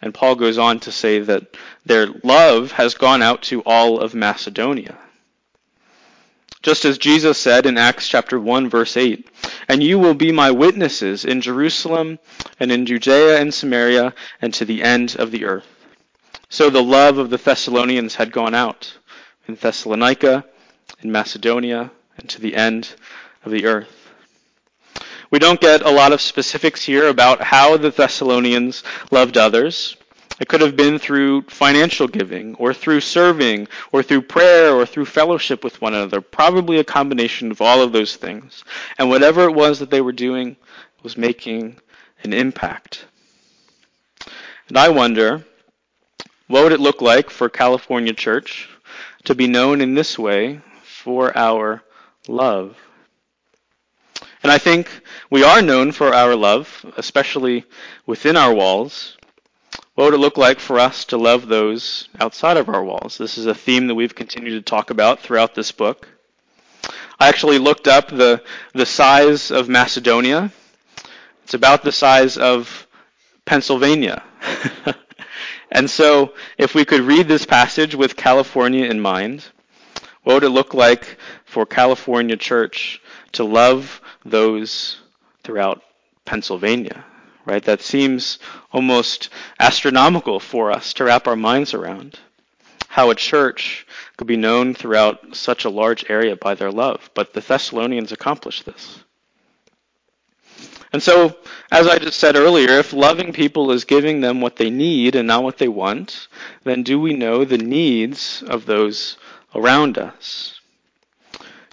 And 0.00 0.14
Paul 0.14 0.36
goes 0.36 0.58
on 0.58 0.80
to 0.80 0.92
say 0.92 1.18
that 1.20 1.56
their 1.84 2.06
love 2.22 2.72
has 2.72 2.94
gone 2.94 3.22
out 3.22 3.42
to 3.44 3.62
all 3.62 3.98
of 4.00 4.14
Macedonia. 4.14 4.96
Just 6.62 6.84
as 6.84 6.98
Jesus 6.98 7.38
said 7.38 7.66
in 7.66 7.78
Acts 7.78 8.08
chapter 8.08 8.38
1 8.38 8.68
verse 8.68 8.96
8, 8.96 9.28
and 9.68 9.82
you 9.82 9.98
will 9.98 10.14
be 10.14 10.32
my 10.32 10.50
witnesses 10.50 11.24
in 11.24 11.40
Jerusalem 11.40 12.18
and 12.58 12.72
in 12.72 12.84
Judea 12.86 13.40
and 13.40 13.52
Samaria 13.52 14.12
and 14.42 14.52
to 14.54 14.64
the 14.64 14.82
end 14.82 15.16
of 15.18 15.30
the 15.30 15.44
earth. 15.44 15.66
So 16.48 16.70
the 16.70 16.82
love 16.82 17.18
of 17.18 17.30
the 17.30 17.36
Thessalonians 17.36 18.14
had 18.14 18.32
gone 18.32 18.54
out 18.54 18.96
in 19.46 19.54
Thessalonica, 19.54 20.44
in 21.02 21.12
Macedonia, 21.12 21.90
and 22.16 22.28
to 22.30 22.40
the 22.40 22.56
end 22.56 22.94
of 23.44 23.52
the 23.52 23.66
earth. 23.66 23.97
We 25.30 25.38
don't 25.38 25.60
get 25.60 25.82
a 25.82 25.90
lot 25.90 26.12
of 26.12 26.22
specifics 26.22 26.82
here 26.82 27.08
about 27.08 27.42
how 27.42 27.76
the 27.76 27.90
Thessalonians 27.90 28.82
loved 29.10 29.36
others. 29.36 29.96
It 30.40 30.48
could 30.48 30.60
have 30.60 30.76
been 30.76 30.98
through 30.98 31.42
financial 31.42 32.08
giving, 32.08 32.54
or 32.54 32.72
through 32.72 33.00
serving, 33.00 33.68
or 33.92 34.02
through 34.02 34.22
prayer, 34.22 34.72
or 34.72 34.86
through 34.86 35.06
fellowship 35.06 35.64
with 35.64 35.82
one 35.82 35.94
another. 35.94 36.20
Probably 36.20 36.78
a 36.78 36.84
combination 36.84 37.50
of 37.50 37.60
all 37.60 37.82
of 37.82 37.92
those 37.92 38.16
things. 38.16 38.64
And 38.98 39.10
whatever 39.10 39.44
it 39.44 39.54
was 39.54 39.80
that 39.80 39.90
they 39.90 40.00
were 40.00 40.12
doing 40.12 40.56
was 41.02 41.16
making 41.16 41.78
an 42.22 42.32
impact. 42.32 43.04
And 44.68 44.78
I 44.78 44.88
wonder, 44.88 45.44
what 46.46 46.62
would 46.62 46.72
it 46.72 46.80
look 46.80 47.02
like 47.02 47.30
for 47.30 47.48
California 47.48 48.12
Church 48.12 48.68
to 49.24 49.34
be 49.34 49.46
known 49.46 49.80
in 49.80 49.94
this 49.94 50.18
way 50.18 50.60
for 50.82 51.36
our 51.36 51.82
love? 52.28 52.76
And 54.48 54.54
I 54.54 54.56
think 54.56 54.88
we 55.28 55.44
are 55.44 55.60
known 55.60 55.92
for 55.92 56.14
our 56.14 56.34
love, 56.34 56.90
especially 56.96 57.66
within 58.06 58.34
our 58.34 58.54
walls. 58.54 59.18
What 59.94 60.04
would 60.04 60.14
it 60.14 60.20
look 60.20 60.38
like 60.38 60.58
for 60.58 60.78
us 60.78 61.04
to 61.04 61.18
love 61.18 61.48
those 61.48 62.08
outside 62.18 62.56
of 62.56 62.70
our 62.70 62.82
walls? 62.82 63.18
This 63.18 63.36
is 63.36 63.44
a 63.44 63.54
theme 63.54 63.88
that 63.88 63.94
we've 63.94 64.14
continued 64.14 64.52
to 64.52 64.62
talk 64.62 64.88
about 64.88 65.20
throughout 65.20 65.54
this 65.54 65.70
book. 65.70 66.08
I 67.20 67.28
actually 67.28 67.58
looked 67.58 67.88
up 67.88 68.08
the, 68.08 68.42
the 68.72 68.86
size 68.86 69.50
of 69.50 69.68
Macedonia. 69.68 70.50
It's 71.44 71.52
about 71.52 71.82
the 71.82 71.92
size 71.92 72.38
of 72.38 72.86
Pennsylvania. 73.44 74.22
and 75.70 75.90
so, 75.90 76.32
if 76.56 76.74
we 76.74 76.86
could 76.86 77.02
read 77.02 77.28
this 77.28 77.44
passage 77.44 77.94
with 77.94 78.16
California 78.16 78.86
in 78.86 78.98
mind, 78.98 79.44
what 80.22 80.32
would 80.32 80.44
it 80.44 80.48
look 80.48 80.72
like 80.72 81.18
for 81.44 81.66
California 81.66 82.38
Church 82.38 83.02
to 83.32 83.44
love 83.44 84.00
those 84.24 84.98
throughout 85.42 85.82
Pennsylvania? 86.24 87.04
right? 87.48 87.64
That 87.64 87.80
seems 87.80 88.38
almost 88.72 89.30
astronomical 89.58 90.38
for 90.38 90.70
us 90.70 90.92
to 90.94 91.04
wrap 91.04 91.26
our 91.26 91.34
minds 91.36 91.72
around. 91.72 92.18
How 92.88 93.10
a 93.10 93.14
church 93.14 93.86
could 94.18 94.26
be 94.26 94.36
known 94.36 94.74
throughout 94.74 95.34
such 95.34 95.64
a 95.64 95.70
large 95.70 96.10
area 96.10 96.36
by 96.36 96.54
their 96.54 96.70
love. 96.70 97.10
But 97.14 97.32
the 97.32 97.40
Thessalonians 97.40 98.12
accomplished 98.12 98.66
this. 98.66 99.02
And 100.92 101.02
so, 101.02 101.36
as 101.70 101.86
I 101.86 101.98
just 101.98 102.18
said 102.18 102.36
earlier, 102.36 102.70
if 102.70 102.92
loving 102.92 103.32
people 103.32 103.70
is 103.70 103.84
giving 103.84 104.20
them 104.20 104.40
what 104.42 104.56
they 104.56 104.70
need 104.70 105.14
and 105.14 105.26
not 105.26 105.42
what 105.42 105.58
they 105.58 105.68
want, 105.68 106.28
then 106.64 106.82
do 106.82 107.00
we 107.00 107.14
know 107.14 107.44
the 107.44 107.58
needs 107.58 108.42
of 108.46 108.66
those 108.66 109.16
around 109.54 109.96
us? 109.96 110.57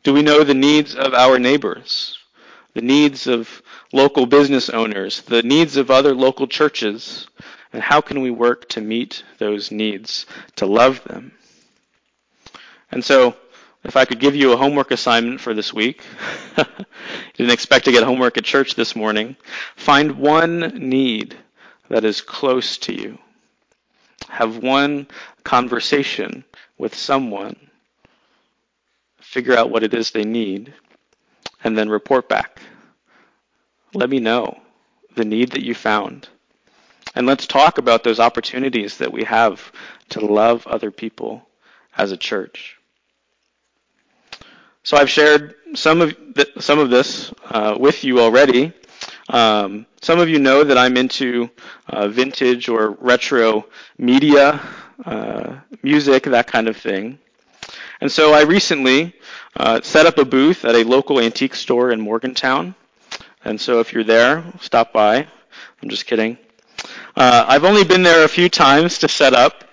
Do 0.05 0.13
we 0.13 0.21
know 0.21 0.43
the 0.43 0.53
needs 0.53 0.93
of 0.93 1.15
our 1.15 1.39
neighbors? 1.39 2.19
The 2.75 2.81
needs 2.83 3.25
of 3.25 3.63
local 3.91 4.27
business 4.27 4.69
owners, 4.69 5.21
the 5.21 5.41
needs 5.41 5.77
of 5.77 5.89
other 5.89 6.13
local 6.13 6.45
churches, 6.45 7.25
and 7.73 7.81
how 7.81 8.01
can 8.01 8.21
we 8.21 8.29
work 8.29 8.69
to 8.69 8.81
meet 8.81 9.23
those 9.39 9.71
needs, 9.71 10.27
to 10.57 10.67
love 10.67 11.03
them? 11.05 11.31
And 12.91 13.03
so, 13.03 13.35
if 13.83 13.97
I 13.97 14.05
could 14.05 14.19
give 14.19 14.35
you 14.35 14.51
a 14.51 14.57
homework 14.57 14.91
assignment 14.91 15.41
for 15.41 15.55
this 15.55 15.73
week, 15.73 16.03
you 16.55 16.65
didn't 17.33 17.53
expect 17.53 17.85
to 17.85 17.91
get 17.91 18.03
homework 18.03 18.37
at 18.37 18.43
church 18.43 18.75
this 18.75 18.95
morning, 18.95 19.35
find 19.75 20.19
one 20.19 20.59
need 20.87 21.35
that 21.89 22.05
is 22.05 22.21
close 22.21 22.77
to 22.77 22.93
you. 22.93 23.17
Have 24.29 24.57
one 24.59 25.07
conversation 25.43 26.43
with 26.77 26.93
someone. 26.93 27.64
Figure 29.35 29.57
out 29.57 29.69
what 29.69 29.83
it 29.83 29.93
is 29.93 30.11
they 30.11 30.23
need, 30.23 30.73
and 31.65 31.77
then 31.77 31.89
report 31.89 32.29
back. 32.29 32.61
Let 33.93 34.09
me 34.09 34.21
know 34.21 34.61
the 35.17 35.25
need 35.25 35.51
that 35.51 35.61
you 35.61 35.75
found. 35.75 36.29
And 37.15 37.27
let's 37.27 37.45
talk 37.45 37.77
about 37.77 38.05
those 38.05 38.21
opportunities 38.21 38.97
that 38.99 39.11
we 39.11 39.25
have 39.25 39.73
to 40.11 40.25
love 40.25 40.65
other 40.67 40.89
people 40.89 41.45
as 41.97 42.13
a 42.13 42.17
church. 42.17 42.77
So 44.83 44.95
I've 44.95 45.09
shared 45.09 45.55
some 45.73 45.99
of 45.99 46.15
th- 46.33 46.53
some 46.59 46.79
of 46.79 46.89
this 46.89 47.33
uh, 47.49 47.75
with 47.77 48.05
you 48.05 48.21
already. 48.21 48.71
Um, 49.27 49.85
some 50.01 50.17
of 50.17 50.29
you 50.29 50.39
know 50.39 50.63
that 50.63 50.77
I'm 50.77 50.95
into 50.95 51.49
uh, 51.89 52.07
vintage 52.07 52.69
or 52.69 52.91
retro 53.01 53.65
media, 53.97 54.61
uh, 55.05 55.57
music, 55.83 56.23
that 56.23 56.47
kind 56.47 56.69
of 56.69 56.77
thing. 56.77 57.19
And 58.01 58.11
so 58.11 58.33
I 58.33 58.43
recently 58.43 59.13
uh, 59.57 59.81
set 59.81 60.05
up 60.05 60.17
a 60.17 60.25
booth 60.25 60.65
at 60.65 60.75
a 60.75 60.83
local 60.83 61.19
antique 61.19 61.55
store 61.55 61.91
in 61.91 62.01
Morgantown. 62.01 62.75
And 63.43 63.59
so 63.59 63.79
if 63.79 63.93
you're 63.93 64.03
there, 64.03 64.43
stop 64.59 64.91
by. 64.91 65.27
I'm 65.81 65.89
just 65.89 66.05
kidding. 66.05 66.37
Uh, 67.15 67.45
I've 67.47 67.63
only 67.63 67.83
been 67.83 68.03
there 68.03 68.25
a 68.25 68.27
few 68.27 68.49
times 68.49 68.99
to 68.99 69.07
set 69.07 69.33
up 69.33 69.63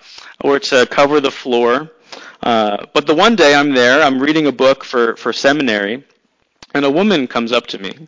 or 0.41 0.59
to 0.59 0.85
cover 0.85 1.19
the 1.19 1.31
floor. 1.31 1.91
Uh, 2.41 2.85
but 2.93 3.07
the 3.07 3.15
one 3.15 3.35
day 3.35 3.55
I'm 3.55 3.73
there, 3.73 4.01
I'm 4.01 4.19
reading 4.19 4.47
a 4.47 4.51
book 4.51 4.83
for, 4.83 5.15
for 5.15 5.31
seminary, 5.31 6.03
and 6.73 6.85
a 6.85 6.91
woman 6.91 7.27
comes 7.27 7.51
up 7.51 7.67
to 7.67 7.79
me. 7.79 8.07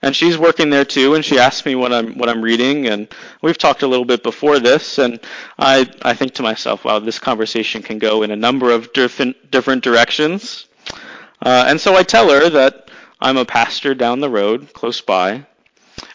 And 0.00 0.14
she's 0.14 0.38
working 0.38 0.70
there 0.70 0.84
too, 0.84 1.14
and 1.14 1.24
she 1.24 1.38
asks 1.38 1.66
me 1.66 1.74
what 1.74 1.92
I'm 1.92 2.16
what 2.18 2.28
I'm 2.28 2.40
reading, 2.40 2.86
and 2.86 3.08
we've 3.42 3.58
talked 3.58 3.82
a 3.82 3.88
little 3.88 4.04
bit 4.04 4.22
before 4.22 4.60
this, 4.60 4.98
and 4.98 5.18
I 5.58 5.88
I 6.02 6.14
think 6.14 6.34
to 6.34 6.42
myself, 6.42 6.84
wow, 6.84 7.00
this 7.00 7.18
conversation 7.18 7.82
can 7.82 7.98
go 7.98 8.22
in 8.22 8.30
a 8.30 8.36
number 8.36 8.70
of 8.70 8.92
different 8.92 9.50
different 9.50 9.82
directions. 9.82 10.66
Uh, 11.42 11.64
and 11.68 11.80
so 11.80 11.96
I 11.96 12.02
tell 12.02 12.30
her 12.30 12.48
that 12.48 12.90
I'm 13.20 13.36
a 13.36 13.44
pastor 13.44 13.94
down 13.94 14.20
the 14.20 14.30
road, 14.30 14.72
close 14.72 15.00
by, 15.00 15.46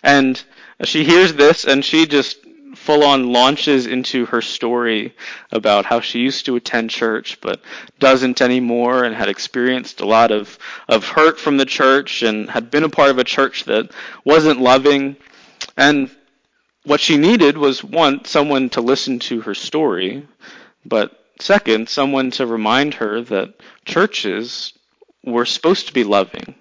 and 0.01 0.41
she 0.83 1.03
hears 1.03 1.33
this, 1.33 1.65
and 1.65 1.83
she 1.83 2.05
just 2.05 2.42
full 2.83 3.05
on 3.05 3.31
launches 3.31 3.87
into 3.87 4.25
her 4.25 4.41
story 4.41 5.15
about 5.53 5.85
how 5.85 6.01
she 6.01 6.19
used 6.19 6.45
to 6.45 6.57
attend 6.57 6.89
church 6.89 7.39
but 7.39 7.61
doesn't 7.97 8.41
anymore 8.41 9.05
and 9.05 9.15
had 9.15 9.29
experienced 9.29 10.01
a 10.01 10.05
lot 10.05 10.31
of, 10.31 10.59
of 10.89 11.05
hurt 11.05 11.39
from 11.39 11.55
the 11.55 11.65
church 11.65 12.23
and 12.23 12.49
had 12.49 12.69
been 12.69 12.83
a 12.83 12.89
part 12.89 13.09
of 13.09 13.17
a 13.19 13.23
church 13.23 13.63
that 13.63 13.89
wasn't 14.25 14.59
loving. 14.59 15.15
And 15.77 16.11
what 16.83 16.99
she 16.99 17.15
needed 17.15 17.57
was 17.57 17.85
one, 17.85 18.25
someone 18.25 18.69
to 18.71 18.81
listen 18.81 19.19
to 19.19 19.39
her 19.41 19.55
story, 19.55 20.27
but 20.83 21.17
second, 21.39 21.87
someone 21.87 22.31
to 22.31 22.45
remind 22.45 22.95
her 22.95 23.21
that 23.21 23.53
churches 23.85 24.73
were 25.23 25.45
supposed 25.45 25.87
to 25.87 25.93
be 25.93 26.03
loving 26.03 26.53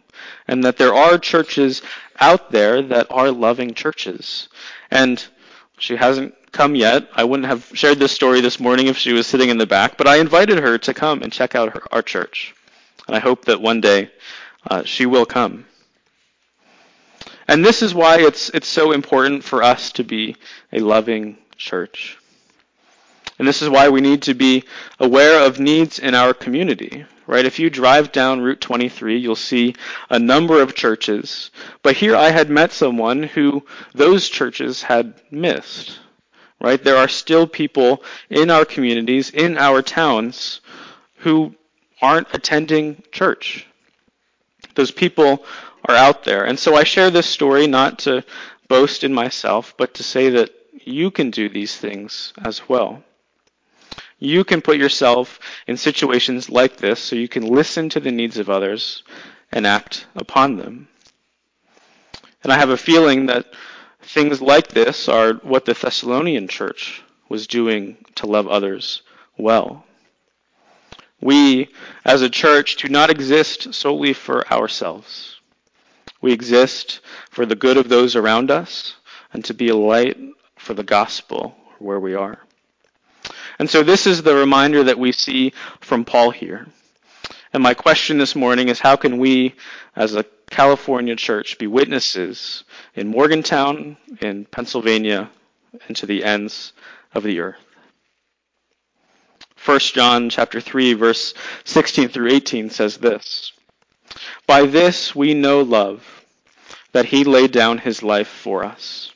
and 0.46 0.62
that 0.62 0.76
there 0.76 0.94
are 0.94 1.18
churches 1.18 1.82
out 2.20 2.52
there 2.52 2.80
that 2.80 3.08
are 3.10 3.32
loving 3.32 3.74
churches. 3.74 4.48
And 4.88 5.24
she 5.82 5.96
hasn't 5.96 6.32
come 6.52 6.76
yet. 6.76 7.08
I 7.12 7.24
wouldn't 7.24 7.48
have 7.48 7.68
shared 7.74 7.98
this 7.98 8.12
story 8.12 8.40
this 8.40 8.60
morning 8.60 8.86
if 8.86 8.96
she 8.96 9.12
was 9.12 9.26
sitting 9.26 9.48
in 9.48 9.58
the 9.58 9.66
back, 9.66 9.96
but 9.96 10.06
I 10.06 10.18
invited 10.18 10.58
her 10.58 10.78
to 10.78 10.94
come 10.94 11.22
and 11.22 11.32
check 11.32 11.56
out 11.56 11.72
her, 11.74 11.82
our 11.90 12.02
church. 12.02 12.54
And 13.08 13.16
I 13.16 13.18
hope 13.18 13.46
that 13.46 13.60
one 13.60 13.80
day 13.80 14.08
uh, 14.70 14.84
she 14.84 15.06
will 15.06 15.26
come. 15.26 15.66
And 17.48 17.64
this 17.64 17.82
is 17.82 17.92
why 17.96 18.20
it's, 18.20 18.48
it's 18.50 18.68
so 18.68 18.92
important 18.92 19.42
for 19.42 19.64
us 19.64 19.90
to 19.94 20.04
be 20.04 20.36
a 20.72 20.78
loving 20.78 21.36
church. 21.56 22.16
And 23.40 23.48
this 23.48 23.60
is 23.60 23.68
why 23.68 23.88
we 23.88 24.00
need 24.00 24.22
to 24.22 24.34
be 24.34 24.62
aware 25.00 25.44
of 25.44 25.58
needs 25.58 25.98
in 25.98 26.14
our 26.14 26.32
community 26.32 27.04
right? 27.26 27.44
If 27.44 27.58
you 27.58 27.70
drive 27.70 28.12
down 28.12 28.40
Route 28.40 28.60
23, 28.60 29.18
you'll 29.18 29.36
see 29.36 29.74
a 30.10 30.18
number 30.18 30.60
of 30.60 30.74
churches. 30.74 31.50
But 31.82 31.96
here 31.96 32.16
I 32.16 32.30
had 32.30 32.50
met 32.50 32.72
someone 32.72 33.22
who 33.22 33.64
those 33.94 34.28
churches 34.28 34.82
had 34.82 35.14
missed, 35.30 35.98
right? 36.60 36.82
There 36.82 36.96
are 36.96 37.08
still 37.08 37.46
people 37.46 38.02
in 38.30 38.50
our 38.50 38.64
communities, 38.64 39.30
in 39.30 39.58
our 39.58 39.82
towns, 39.82 40.60
who 41.16 41.54
aren't 42.00 42.34
attending 42.34 43.02
church. 43.12 43.66
Those 44.74 44.90
people 44.90 45.44
are 45.88 45.94
out 45.94 46.24
there. 46.24 46.44
And 46.44 46.58
so 46.58 46.74
I 46.74 46.84
share 46.84 47.10
this 47.10 47.26
story 47.26 47.66
not 47.66 48.00
to 48.00 48.24
boast 48.68 49.04
in 49.04 49.12
myself, 49.12 49.74
but 49.76 49.94
to 49.94 50.02
say 50.02 50.30
that 50.30 50.50
you 50.84 51.10
can 51.10 51.30
do 51.30 51.48
these 51.48 51.76
things 51.76 52.32
as 52.44 52.68
well. 52.68 53.02
You 54.22 54.44
can 54.44 54.62
put 54.62 54.76
yourself 54.76 55.40
in 55.66 55.76
situations 55.76 56.48
like 56.48 56.76
this 56.76 57.00
so 57.00 57.16
you 57.16 57.26
can 57.26 57.44
listen 57.44 57.88
to 57.88 57.98
the 57.98 58.12
needs 58.12 58.38
of 58.38 58.48
others 58.48 59.02
and 59.50 59.66
act 59.66 60.06
upon 60.14 60.58
them. 60.58 60.86
And 62.44 62.52
I 62.52 62.56
have 62.56 62.70
a 62.70 62.76
feeling 62.76 63.26
that 63.26 63.46
things 64.00 64.40
like 64.40 64.68
this 64.68 65.08
are 65.08 65.32
what 65.42 65.64
the 65.64 65.74
Thessalonian 65.74 66.46
church 66.46 67.02
was 67.28 67.48
doing 67.48 67.96
to 68.14 68.28
love 68.28 68.46
others 68.46 69.02
well. 69.36 69.84
We, 71.20 71.70
as 72.04 72.22
a 72.22 72.30
church, 72.30 72.76
do 72.76 72.88
not 72.88 73.10
exist 73.10 73.74
solely 73.74 74.12
for 74.12 74.46
ourselves. 74.52 75.40
We 76.20 76.30
exist 76.30 77.00
for 77.30 77.44
the 77.44 77.56
good 77.56 77.76
of 77.76 77.88
those 77.88 78.14
around 78.14 78.52
us 78.52 78.94
and 79.32 79.44
to 79.46 79.52
be 79.52 79.70
a 79.70 79.74
light 79.74 80.16
for 80.54 80.74
the 80.74 80.84
gospel 80.84 81.56
where 81.80 81.98
we 81.98 82.14
are. 82.14 82.38
And 83.62 83.70
so 83.70 83.84
this 83.84 84.08
is 84.08 84.24
the 84.24 84.34
reminder 84.34 84.82
that 84.82 84.98
we 84.98 85.12
see 85.12 85.52
from 85.78 86.04
Paul 86.04 86.32
here. 86.32 86.66
And 87.52 87.62
my 87.62 87.74
question 87.74 88.18
this 88.18 88.34
morning 88.34 88.68
is 88.68 88.80
how 88.80 88.96
can 88.96 89.18
we, 89.18 89.54
as 89.94 90.16
a 90.16 90.24
California 90.50 91.14
church, 91.14 91.58
be 91.58 91.68
witnesses 91.68 92.64
in 92.96 93.06
Morgantown, 93.06 93.98
in 94.20 94.46
Pennsylvania, 94.46 95.30
and 95.86 95.96
to 95.96 96.06
the 96.06 96.24
ends 96.24 96.72
of 97.14 97.22
the 97.22 97.38
earth? 97.38 97.64
1 99.64 99.78
John 99.78 100.28
chapter 100.28 100.60
3 100.60 100.94
verse 100.94 101.32
16 101.62 102.08
through 102.08 102.30
18 102.30 102.68
says 102.68 102.96
this. 102.96 103.52
By 104.44 104.66
this 104.66 105.14
we 105.14 105.34
know 105.34 105.60
love, 105.60 106.24
that 106.90 107.04
he 107.04 107.22
laid 107.22 107.52
down 107.52 107.78
his 107.78 108.02
life 108.02 108.26
for 108.26 108.64
us. 108.64 109.12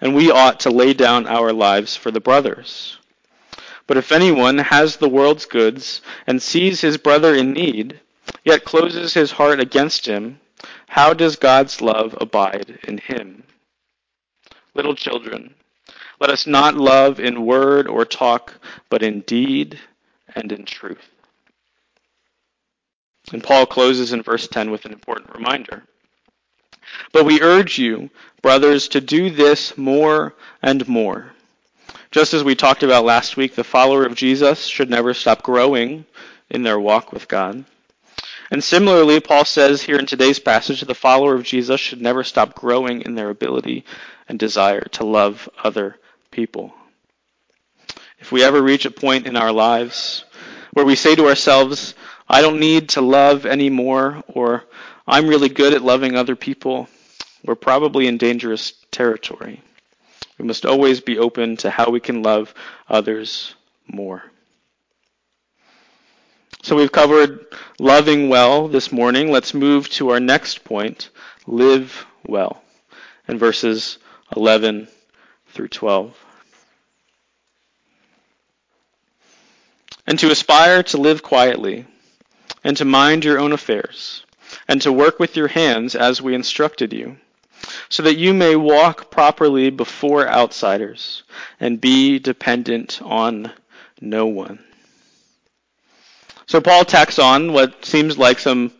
And 0.00 0.14
we 0.14 0.30
ought 0.30 0.60
to 0.60 0.70
lay 0.70 0.94
down 0.94 1.26
our 1.26 1.52
lives 1.52 1.96
for 1.96 2.12
the 2.12 2.20
brothers. 2.20 2.98
But 3.86 3.96
if 3.98 4.12
anyone 4.12 4.58
has 4.58 4.96
the 4.96 5.08
world's 5.08 5.44
goods 5.44 6.00
and 6.26 6.42
sees 6.42 6.80
his 6.80 6.96
brother 6.96 7.34
in 7.34 7.52
need, 7.52 8.00
yet 8.44 8.64
closes 8.64 9.12
his 9.12 9.32
heart 9.32 9.60
against 9.60 10.06
him, 10.06 10.40
how 10.88 11.12
does 11.12 11.36
God's 11.36 11.82
love 11.82 12.16
abide 12.20 12.78
in 12.84 12.98
him? 12.98 13.44
Little 14.74 14.94
children, 14.94 15.54
let 16.18 16.30
us 16.30 16.46
not 16.46 16.74
love 16.74 17.20
in 17.20 17.44
word 17.44 17.86
or 17.86 18.04
talk, 18.06 18.54
but 18.88 19.02
in 19.02 19.20
deed 19.20 19.78
and 20.34 20.50
in 20.50 20.64
truth. 20.64 21.10
And 23.32 23.42
Paul 23.42 23.66
closes 23.66 24.12
in 24.12 24.22
verse 24.22 24.48
10 24.48 24.70
with 24.70 24.84
an 24.86 24.92
important 24.92 25.34
reminder. 25.34 25.82
But 27.12 27.24
we 27.24 27.42
urge 27.42 27.78
you, 27.78 28.10
brothers, 28.42 28.88
to 28.88 29.00
do 29.00 29.30
this 29.30 29.76
more 29.76 30.34
and 30.62 30.86
more 30.88 31.33
just 32.14 32.32
as 32.32 32.44
we 32.44 32.54
talked 32.54 32.84
about 32.84 33.04
last 33.04 33.36
week, 33.36 33.56
the 33.56 33.64
follower 33.64 34.06
of 34.06 34.14
Jesus 34.14 34.66
should 34.66 34.88
never 34.88 35.12
stop 35.14 35.42
growing 35.42 36.04
in 36.48 36.62
their 36.62 36.78
walk 36.78 37.12
with 37.12 37.26
God. 37.26 37.64
And 38.52 38.62
similarly, 38.62 39.18
Paul 39.18 39.44
says 39.44 39.82
here 39.82 39.98
in 39.98 40.06
today's 40.06 40.38
passage, 40.38 40.82
the 40.82 40.94
follower 40.94 41.34
of 41.34 41.42
Jesus 41.42 41.80
should 41.80 42.00
never 42.00 42.22
stop 42.22 42.54
growing 42.54 43.02
in 43.02 43.16
their 43.16 43.30
ability 43.30 43.84
and 44.28 44.38
desire 44.38 44.82
to 44.92 45.04
love 45.04 45.48
other 45.64 45.96
people. 46.30 46.72
If 48.20 48.30
we 48.30 48.44
ever 48.44 48.62
reach 48.62 48.84
a 48.84 48.92
point 48.92 49.26
in 49.26 49.34
our 49.36 49.50
lives 49.50 50.24
where 50.72 50.86
we 50.86 50.94
say 50.94 51.16
to 51.16 51.26
ourselves, 51.26 51.96
I 52.28 52.42
don't 52.42 52.60
need 52.60 52.90
to 52.90 53.00
love 53.00 53.44
anymore, 53.44 54.22
or 54.28 54.62
I'm 55.04 55.26
really 55.26 55.48
good 55.48 55.74
at 55.74 55.82
loving 55.82 56.14
other 56.14 56.36
people, 56.36 56.88
we're 57.44 57.56
probably 57.56 58.06
in 58.06 58.18
dangerous 58.18 58.72
territory. 58.92 59.62
We 60.38 60.44
must 60.44 60.66
always 60.66 61.00
be 61.00 61.18
open 61.18 61.56
to 61.58 61.70
how 61.70 61.90
we 61.90 62.00
can 62.00 62.22
love 62.22 62.54
others 62.88 63.54
more. 63.86 64.24
So 66.62 66.76
we've 66.76 66.90
covered 66.90 67.46
loving 67.78 68.28
well 68.30 68.68
this 68.68 68.90
morning. 68.90 69.30
Let's 69.30 69.54
move 69.54 69.88
to 69.90 70.10
our 70.10 70.20
next 70.20 70.64
point 70.64 71.10
live 71.46 72.06
well, 72.26 72.62
in 73.28 73.38
verses 73.38 73.98
11 74.34 74.88
through 75.48 75.68
12. 75.68 76.16
And 80.06 80.18
to 80.18 80.30
aspire 80.30 80.82
to 80.84 80.96
live 80.96 81.22
quietly, 81.22 81.86
and 82.64 82.76
to 82.78 82.84
mind 82.84 83.24
your 83.24 83.38
own 83.38 83.52
affairs, 83.52 84.24
and 84.66 84.80
to 84.82 84.92
work 84.92 85.18
with 85.18 85.36
your 85.36 85.48
hands 85.48 85.94
as 85.94 86.22
we 86.22 86.34
instructed 86.34 86.92
you 86.92 87.18
so 87.88 88.02
that 88.02 88.16
you 88.16 88.34
may 88.34 88.56
walk 88.56 89.10
properly 89.10 89.70
before 89.70 90.28
outsiders 90.28 91.22
and 91.60 91.80
be 91.80 92.18
dependent 92.18 93.00
on 93.02 93.52
no 94.00 94.26
one. 94.26 94.58
So 96.46 96.60
Paul 96.60 96.84
tacks 96.84 97.18
on 97.18 97.52
what 97.52 97.84
seems 97.84 98.18
like 98.18 98.38
some 98.38 98.72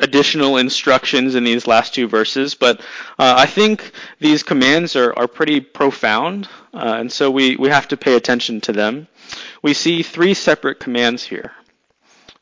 additional 0.00 0.58
instructions 0.58 1.34
in 1.34 1.44
these 1.44 1.66
last 1.66 1.94
two 1.94 2.06
verses, 2.06 2.54
but 2.54 2.80
uh, 3.18 3.34
I 3.36 3.46
think 3.46 3.92
these 4.20 4.42
commands 4.42 4.94
are, 4.94 5.12
are 5.18 5.26
pretty 5.26 5.60
profound, 5.60 6.48
uh, 6.72 6.96
and 6.98 7.10
so 7.10 7.30
we, 7.30 7.56
we 7.56 7.68
have 7.68 7.88
to 7.88 7.96
pay 7.96 8.14
attention 8.14 8.60
to 8.62 8.72
them. 8.72 9.08
We 9.62 9.74
see 9.74 10.02
three 10.02 10.34
separate 10.34 10.78
commands 10.78 11.24
here 11.24 11.52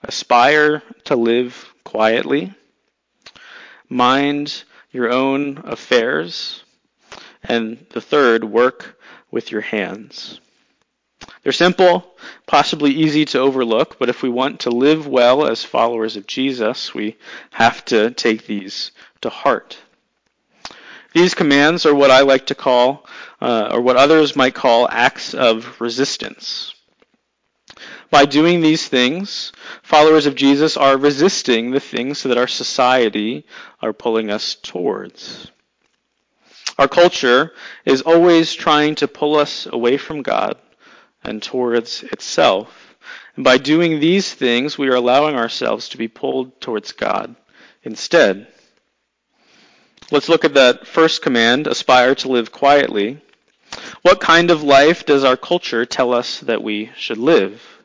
aspire 0.03 0.83
to 1.05 1.17
live 1.17 1.73
quietly, 1.85 2.53
mind 3.89 4.65
your 4.97 5.13
own 5.13 5.59
affairs. 5.65 6.65
And 7.45 7.87
the 7.91 8.01
third, 8.01 8.43
work 8.43 8.99
with 9.31 9.53
your 9.53 9.61
hands. 9.61 10.41
They're 11.43 11.53
simple, 11.53 12.17
possibly 12.47 12.91
easy 12.91 13.25
to 13.27 13.39
overlook, 13.39 13.99
but 13.99 14.09
if 14.09 14.23
we 14.23 14.29
want 14.29 14.61
to 14.61 14.71
live 14.71 15.07
well 15.07 15.47
as 15.47 15.63
followers 15.65 16.17
of 16.17 16.27
Jesus, 16.27 16.93
we 16.93 17.17
have 17.51 17.85
to 17.87 18.11
take 18.11 18.47
these 18.47 18.91
to 19.21 19.31
heart. 19.31 19.79
These 21.13 21.35
commands 21.35 21.87
are 21.87 21.95
what 21.95 22.11
I 22.11 22.21
like 22.21 22.47
to 22.47 22.55
call, 22.55 23.07
uh, 23.41 23.71
or 23.73 23.81
what 23.81 23.97
others 23.97 24.37
might 24.37 24.55
call, 24.55 24.89
acts 24.91 25.35
of 25.35 25.81
resistance. 25.81 26.75
By 28.11 28.25
doing 28.25 28.61
these 28.61 28.87
things, 28.87 29.53
followers 29.83 30.27
of 30.27 30.37
Jesus 30.37 30.77
are 30.77 30.97
resisting 30.97 31.71
the 31.71 31.81
things 31.81 32.23
that 32.23 32.39
our 32.39 32.47
society 32.47 33.45
are 33.81 33.93
pulling 33.93 34.31
us 34.31 34.55
towards. 34.55 35.51
Our 36.79 36.89
culture 36.89 37.53
is 37.85 38.03
always 38.03 38.53
trying 38.53 38.97
to 38.97 39.09
pull 39.09 39.37
us 39.37 39.67
away 39.67 39.97
from 39.97 40.23
God 40.23 40.57
and 41.25 41.43
towards 41.43 42.03
itself. 42.05 42.97
And 43.35 43.45
by 43.45 43.59
doing 43.59 43.99
these 43.99 44.33
things, 44.33 44.79
we 44.79 44.89
are 44.89 44.95
allowing 44.95 45.37
ourselves 45.37 45.89
to 45.91 45.99
be 45.99 46.09
pulled 46.09 46.61
towards 46.61 46.93
God 46.93 47.35
instead. 47.83 48.47
Let's 50.13 50.29
look 50.29 50.45
at 50.45 50.55
that 50.55 50.87
first 50.87 51.23
command, 51.23 51.67
aspire 51.67 52.15
to 52.17 52.29
live 52.29 52.53
quietly. 52.53 53.21
What 54.03 54.21
kind 54.21 54.51
of 54.51 54.63
life 54.63 55.05
does 55.05 55.25
our 55.25 55.37
culture 55.37 55.85
tell 55.85 56.13
us 56.13 56.41
that 56.41 56.63
we 56.63 56.91
should 56.97 57.19
live? 57.19 57.76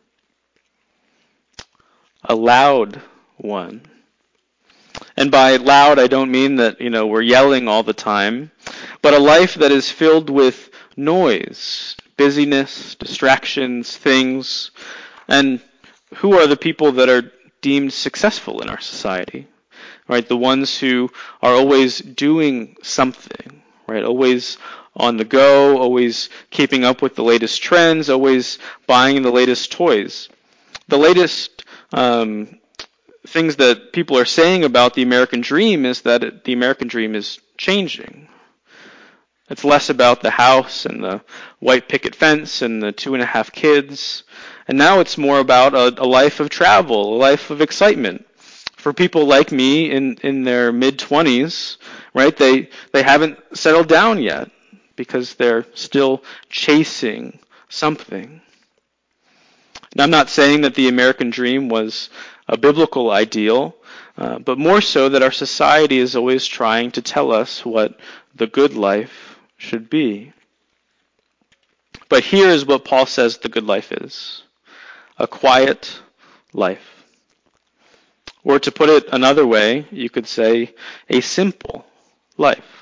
A 2.23 2.36
loud 2.36 3.01
one. 3.38 3.81
And 5.17 5.31
by 5.31 5.55
loud, 5.57 5.99
I 5.99 6.07
don't 6.07 6.31
mean 6.31 6.57
that, 6.57 6.79
you 6.79 6.89
know, 6.89 7.07
we're 7.07 7.21
yelling 7.21 7.67
all 7.67 7.84
the 7.84 7.93
time, 7.93 8.51
but 9.01 9.13
a 9.13 9.19
life 9.19 9.55
that 9.55 9.71
is 9.71 9.89
filled 9.89 10.29
with 10.29 10.69
noise, 10.95 11.95
busyness, 12.17 12.95
distractions, 12.95 13.97
things. 13.97 14.71
And 15.27 15.62
who 16.15 16.38
are 16.38 16.47
the 16.47 16.57
people 16.57 16.91
that 16.93 17.10
are 17.10 17.31
deemed 17.62 17.93
successful 17.93 18.62
in 18.62 18.69
our 18.69 18.79
society? 18.79 19.47
right? 20.12 20.27
The 20.27 20.36
ones 20.36 20.77
who 20.77 21.10
are 21.41 21.53
always 21.53 21.99
doing 21.99 22.75
something, 22.84 23.62
right? 23.88 24.03
Always 24.03 24.57
on 24.93 25.15
the 25.15 25.23
go, 25.23 25.77
always 25.77 26.29
keeping 26.49 26.84
up 26.84 27.01
with 27.01 27.15
the 27.15 27.23
latest 27.23 27.63
trends, 27.63 28.10
always 28.10 28.60
buying 28.88 29.21
the 29.21 29.31
latest 29.31 29.71
toys. 29.71 30.27
The 30.89 30.97
latest 30.97 31.50
um, 31.91 32.60
things 33.27 33.58
that 33.58 33.93
people 33.93 34.17
are 34.17 34.25
saying 34.25 34.63
about 34.63 34.93
the 34.93 35.04
American 35.04 35.41
dream 35.41 35.86
is 35.86 36.01
that 36.01 36.23
it, 36.23 36.43
the 36.43 36.54
American 36.54 36.88
dream 36.88 37.15
is 37.15 37.39
changing. 37.58 38.27
It's 39.49 39.65
less 39.65 39.89
about 39.89 40.21
the 40.21 40.30
house 40.32 40.86
and 40.86 41.04
the 41.04 41.21
white 41.60 41.89
picket 41.89 42.15
fence 42.15 42.62
and 42.62 42.82
the 42.82 42.91
two 42.93 43.13
and 43.13 43.21
a 43.21 43.25
half 43.25 43.51
kids. 43.51 44.23
And 44.67 44.77
now 44.77 45.01
it's 45.01 45.17
more 45.17 45.39
about 45.39 45.73
a, 45.73 46.01
a 46.01 46.08
life 46.08 46.39
of 46.39 46.49
travel, 46.49 47.15
a 47.15 47.17
life 47.17 47.49
of 47.49 47.62
excitement 47.62 48.25
for 48.77 48.93
people 48.93 49.25
like 49.25 49.51
me 49.51 49.91
in, 49.91 50.15
in 50.23 50.43
their 50.43 50.71
mid 50.71 50.97
20s, 50.97 51.77
right? 52.13 52.36
They, 52.36 52.69
they 52.93 53.04
haven't 53.04 53.38
settled 53.54 53.88
down 53.88 54.21
yet 54.21 54.49
because 54.95 55.36
they're 55.36 55.65
still 55.73 56.23
chasing 56.49 57.39
something. 57.69 58.41
Now, 59.95 60.04
I'm 60.06 60.12
not 60.12 60.30
saying 60.30 60.62
that 60.62 60.75
the 60.75 60.88
American 60.88 61.30
dream 61.30 61.67
was 61.67 62.10
a 62.47 62.58
biblical 62.58 63.12
ideal, 63.12 63.75
uh, 64.17 64.39
but 64.39 64.58
more 64.58 64.82
so 64.82 65.10
that 65.10 65.23
our 65.23 65.32
society 65.32 65.97
is 65.97 66.15
always 66.15 66.45
trying 66.45 66.91
to 66.91 67.01
tell 67.01 67.32
us 67.32 67.65
what 67.65 67.99
the 68.36 68.47
good 68.47 68.73
life 68.73 69.38
should 69.58 69.89
be. 69.89 70.32
But 72.08 72.23
here 72.23 72.49
is 72.49 72.65
what 72.65 72.86
Paul 72.86 73.06
says 73.06 73.38
the 73.38 73.49
good 73.49 73.65
life 73.65 73.91
is 73.91 74.43
a 75.17 75.27
quiet 75.27 75.99
life. 76.54 77.06
Or 78.43 78.60
to 78.60 78.71
put 78.71 78.89
it 78.89 79.08
another 79.12 79.45
way, 79.45 79.86
you 79.91 80.10
could 80.10 80.27
say 80.27 80.73
a 81.10 81.21
simple 81.21 81.86
life. 82.38 82.80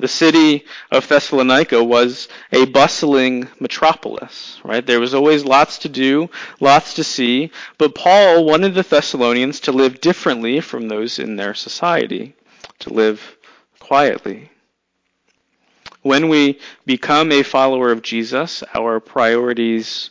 The 0.00 0.06
city 0.06 0.64
of 0.92 1.08
Thessalonica 1.08 1.82
was 1.82 2.28
a 2.52 2.66
bustling 2.66 3.48
metropolis, 3.58 4.60
right? 4.62 4.86
There 4.86 5.00
was 5.00 5.12
always 5.12 5.44
lots 5.44 5.78
to 5.78 5.88
do, 5.88 6.30
lots 6.60 6.94
to 6.94 7.04
see, 7.04 7.50
but 7.78 7.96
Paul 7.96 8.44
wanted 8.44 8.74
the 8.74 8.84
Thessalonians 8.84 9.58
to 9.60 9.72
live 9.72 10.00
differently 10.00 10.60
from 10.60 10.86
those 10.86 11.18
in 11.18 11.34
their 11.34 11.52
society, 11.52 12.36
to 12.78 12.92
live 12.92 13.36
quietly. 13.80 14.50
When 16.02 16.28
we 16.28 16.60
become 16.86 17.32
a 17.32 17.42
follower 17.42 17.90
of 17.90 18.02
Jesus, 18.02 18.62
our 18.74 19.00
priorities 19.00 20.10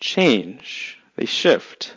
change, 0.00 0.98
they 1.14 1.26
shift. 1.26 1.94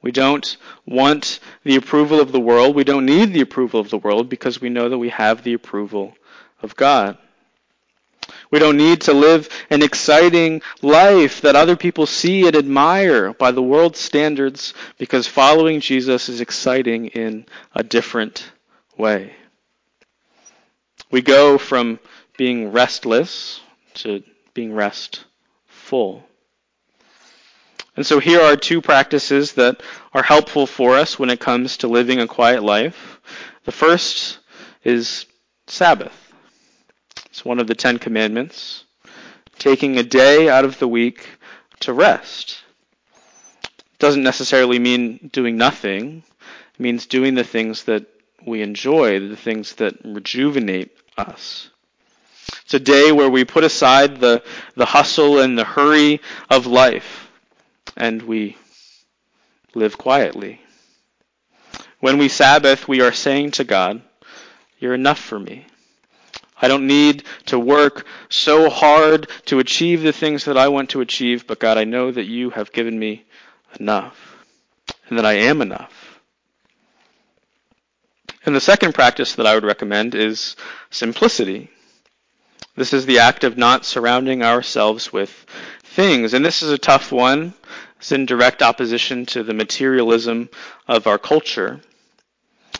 We 0.00 0.12
don't 0.12 0.56
want 0.86 1.40
the 1.62 1.76
approval 1.76 2.20
of 2.20 2.32
the 2.32 2.40
world. 2.40 2.74
We 2.74 2.84
don't 2.84 3.04
need 3.04 3.34
the 3.34 3.42
approval 3.42 3.80
of 3.80 3.90
the 3.90 3.98
world 3.98 4.30
because 4.30 4.62
we 4.62 4.70
know 4.70 4.88
that 4.88 4.98
we 4.98 5.10
have 5.10 5.44
the 5.44 5.52
approval 5.52 6.16
of 6.62 6.76
God. 6.76 7.18
We 8.50 8.58
don't 8.58 8.76
need 8.76 9.00
to 9.02 9.14
live 9.14 9.48
an 9.70 9.82
exciting 9.82 10.60
life 10.82 11.40
that 11.40 11.56
other 11.56 11.74
people 11.74 12.06
see 12.06 12.46
and 12.46 12.54
admire 12.54 13.32
by 13.32 13.50
the 13.50 13.62
world's 13.62 13.98
standards 13.98 14.74
because 14.98 15.26
following 15.26 15.80
Jesus 15.80 16.28
is 16.28 16.40
exciting 16.40 17.06
in 17.06 17.46
a 17.74 17.82
different 17.82 18.52
way. 18.96 19.32
We 21.10 21.22
go 21.22 21.56
from 21.58 21.98
being 22.36 22.72
restless 22.72 23.60
to 23.94 24.22
being 24.54 24.74
restful. 24.74 26.24
And 27.96 28.06
so 28.06 28.18
here 28.18 28.40
are 28.40 28.56
two 28.56 28.80
practices 28.80 29.52
that 29.52 29.82
are 30.12 30.22
helpful 30.22 30.66
for 30.66 30.96
us 30.96 31.18
when 31.18 31.30
it 31.30 31.40
comes 31.40 31.78
to 31.78 31.88
living 31.88 32.20
a 32.20 32.26
quiet 32.26 32.62
life. 32.62 33.20
The 33.64 33.72
first 33.72 34.38
is 34.84 35.26
Sabbath. 35.66 36.21
It's 37.32 37.46
one 37.46 37.58
of 37.58 37.66
the 37.66 37.74
Ten 37.74 37.98
Commandments. 37.98 38.84
Taking 39.58 39.96
a 39.96 40.02
day 40.02 40.50
out 40.50 40.66
of 40.66 40.78
the 40.78 40.86
week 40.86 41.30
to 41.80 41.94
rest. 41.94 42.58
Doesn't 43.98 44.22
necessarily 44.22 44.78
mean 44.78 45.30
doing 45.32 45.56
nothing. 45.56 46.24
It 46.74 46.80
means 46.80 47.06
doing 47.06 47.34
the 47.34 47.42
things 47.42 47.84
that 47.84 48.04
we 48.46 48.60
enjoy, 48.60 49.18
the 49.18 49.36
things 49.36 49.76
that 49.76 49.94
rejuvenate 50.04 50.94
us. 51.16 51.70
It's 52.66 52.74
a 52.74 52.78
day 52.80 53.12
where 53.12 53.30
we 53.30 53.46
put 53.46 53.64
aside 53.64 54.20
the, 54.20 54.42
the 54.74 54.84
hustle 54.84 55.38
and 55.40 55.58
the 55.58 55.64
hurry 55.64 56.20
of 56.50 56.66
life 56.66 57.30
and 57.96 58.20
we 58.20 58.58
live 59.74 59.96
quietly. 59.96 60.60
When 62.00 62.18
we 62.18 62.28
Sabbath, 62.28 62.86
we 62.86 63.00
are 63.00 63.10
saying 63.10 63.52
to 63.52 63.64
God, 63.64 64.02
You're 64.78 64.92
enough 64.92 65.18
for 65.18 65.40
me. 65.40 65.64
I 66.62 66.68
don't 66.68 66.86
need 66.86 67.24
to 67.46 67.58
work 67.58 68.06
so 68.30 68.70
hard 68.70 69.28
to 69.46 69.58
achieve 69.58 70.02
the 70.02 70.12
things 70.12 70.44
that 70.44 70.56
I 70.56 70.68
want 70.68 70.90
to 70.90 71.00
achieve, 71.00 71.46
but 71.46 71.58
God, 71.58 71.76
I 71.76 71.84
know 71.84 72.10
that 72.10 72.24
you 72.26 72.50
have 72.50 72.72
given 72.72 72.98
me 72.98 73.24
enough 73.78 74.36
and 75.08 75.18
that 75.18 75.26
I 75.26 75.34
am 75.34 75.60
enough. 75.60 76.20
And 78.46 78.54
the 78.54 78.60
second 78.60 78.94
practice 78.94 79.34
that 79.34 79.46
I 79.46 79.54
would 79.54 79.64
recommend 79.64 80.14
is 80.14 80.56
simplicity. 80.90 81.68
This 82.76 82.92
is 82.92 83.06
the 83.06 83.18
act 83.18 83.44
of 83.44 83.58
not 83.58 83.84
surrounding 83.84 84.42
ourselves 84.42 85.12
with 85.12 85.30
things. 85.82 86.32
And 86.32 86.44
this 86.44 86.62
is 86.62 86.70
a 86.70 86.78
tough 86.78 87.12
one. 87.12 87.54
It's 87.98 88.12
in 88.12 88.26
direct 88.26 88.62
opposition 88.62 89.26
to 89.26 89.42
the 89.42 89.54
materialism 89.54 90.48
of 90.88 91.06
our 91.06 91.18
culture. 91.18 91.80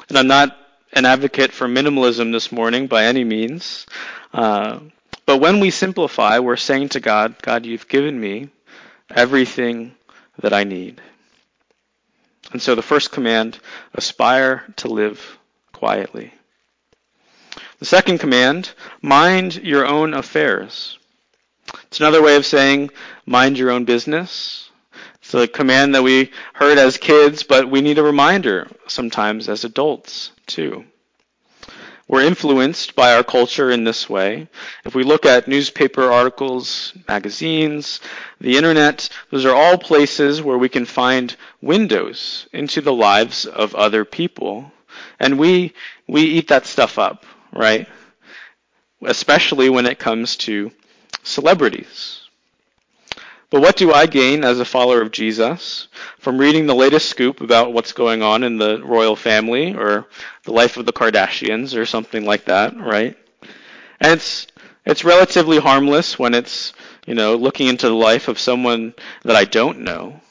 And 0.09 0.19
I'm 0.19 0.27
not 0.27 0.57
an 0.93 1.07
advocate 1.07 1.53
for 1.53 1.67
minimalism 1.67 2.33
this 2.33 2.53
morning 2.53 2.87
by 2.87 3.05
any 3.05 3.25
means. 3.25 3.87
Uh, 4.33 4.81
but 5.25 5.39
when 5.39 5.61
we 5.61 5.71
simplify, 5.71 6.39
we're 6.39 6.57
saying 6.57 6.91
to 6.91 7.01
God, 7.01 7.41
God, 7.43 7.65
you've 7.65 7.89
given 7.89 8.19
me 8.21 8.51
everything 9.11 9.95
that 10.41 10.53
I 10.53 10.65
need. 10.65 11.01
And 12.53 12.61
so 12.61 12.75
the 12.75 12.83
first 12.83 13.11
command, 13.11 13.59
aspire 13.95 14.65
to 14.77 14.89
live 14.89 15.39
quietly. 15.73 16.33
The 17.79 17.87
second 17.87 18.19
command, 18.19 18.73
mind 19.01 19.57
your 19.57 19.87
own 19.87 20.15
affairs. 20.15 20.99
It's 21.85 22.01
another 22.01 22.23
way 22.23 22.37
of 22.37 22.47
saying 22.47 22.91
mind 23.27 23.59
your 23.59 23.71
own 23.71 23.85
business. 23.85 24.71
It's 25.33 25.45
a 25.45 25.49
command 25.49 25.95
that 25.95 26.03
we 26.03 26.31
heard 26.53 26.77
as 26.77 26.99
kids, 26.99 27.43
but 27.43 27.71
we 27.71 27.81
need 27.81 27.97
a 27.97 28.03
reminder 28.03 28.69
sometimes 28.87 29.49
as 29.49 29.65
adults 29.65 30.31
too. 30.47 30.85
We're 32.07 32.21
influenced 32.27 32.95
by 32.95 33.15
our 33.15 33.25
culture 33.25 33.71
in 33.71 33.85
this 33.85 34.11
way. 34.11 34.49
If 34.85 34.95
we 34.95 35.05
look 35.05 35.25
at 35.25 35.49
newspaper 35.49 36.13
articles, 36.13 36.93
magazines, 37.09 38.01
the 38.43 38.59
internet, 38.59 39.09
those 39.31 39.47
are 39.47 39.55
all 39.55 39.79
places 39.79 40.43
where 40.43 40.59
we 40.59 40.69
can 40.69 40.85
find 40.85 41.35
windows 41.63 42.47
into 42.53 42.83
the 42.83 42.93
lives 42.93 43.47
of 43.47 43.75
other 43.75 44.05
people. 44.05 44.71
And 45.19 45.39
we, 45.39 45.73
we 46.07 46.25
eat 46.25 46.49
that 46.49 46.67
stuff 46.67 46.99
up, 46.99 47.25
right? 47.55 47.89
Especially 49.03 49.71
when 49.71 49.87
it 49.87 49.99
comes 49.99 50.37
to 50.45 50.73
celebrities. 51.23 52.22
But 53.53 53.61
what 53.61 53.77
do 53.77 53.93
I 53.93 54.07
gain 54.07 54.45
as 54.45 54.61
a 54.61 54.65
follower 54.65 55.03
of 55.03 55.11
Jesus 55.11 55.89
from 56.19 56.39
reading 56.39 56.65
the 56.65 56.75
latest 56.75 57.11
scoop 57.11 57.43
about 57.43 57.75
what's 57.75 57.93
going 57.93 58.23
on 58.23 58.45
in 58.45 58.57
the 58.57 58.83
royal 58.83 59.15
family 59.15 59.75
or 59.75 60.09
the 60.45 60.55
life 60.55 60.79
of 60.79 60.87
the 60.87 60.93
Kardashians 60.95 61.77
or 61.77 61.85
something 61.85 62.25
like 62.25 62.47
that, 62.47 62.75
right? 62.79 63.15
And 64.01 64.13
it's 64.15 64.47
it's 64.87 65.05
relatively 65.05 65.59
harmless 65.59 66.19
when 66.19 66.33
it's, 66.33 66.73
you 67.05 67.15
know, 67.15 67.37
looking 67.37 67.69
into 67.69 67.91
the 67.91 67.95
life 67.95 68.27
of 68.27 68.39
someone 68.39 68.95
that 69.23 69.37
I 69.37 69.45
don't 69.45 69.81
know. 69.81 70.23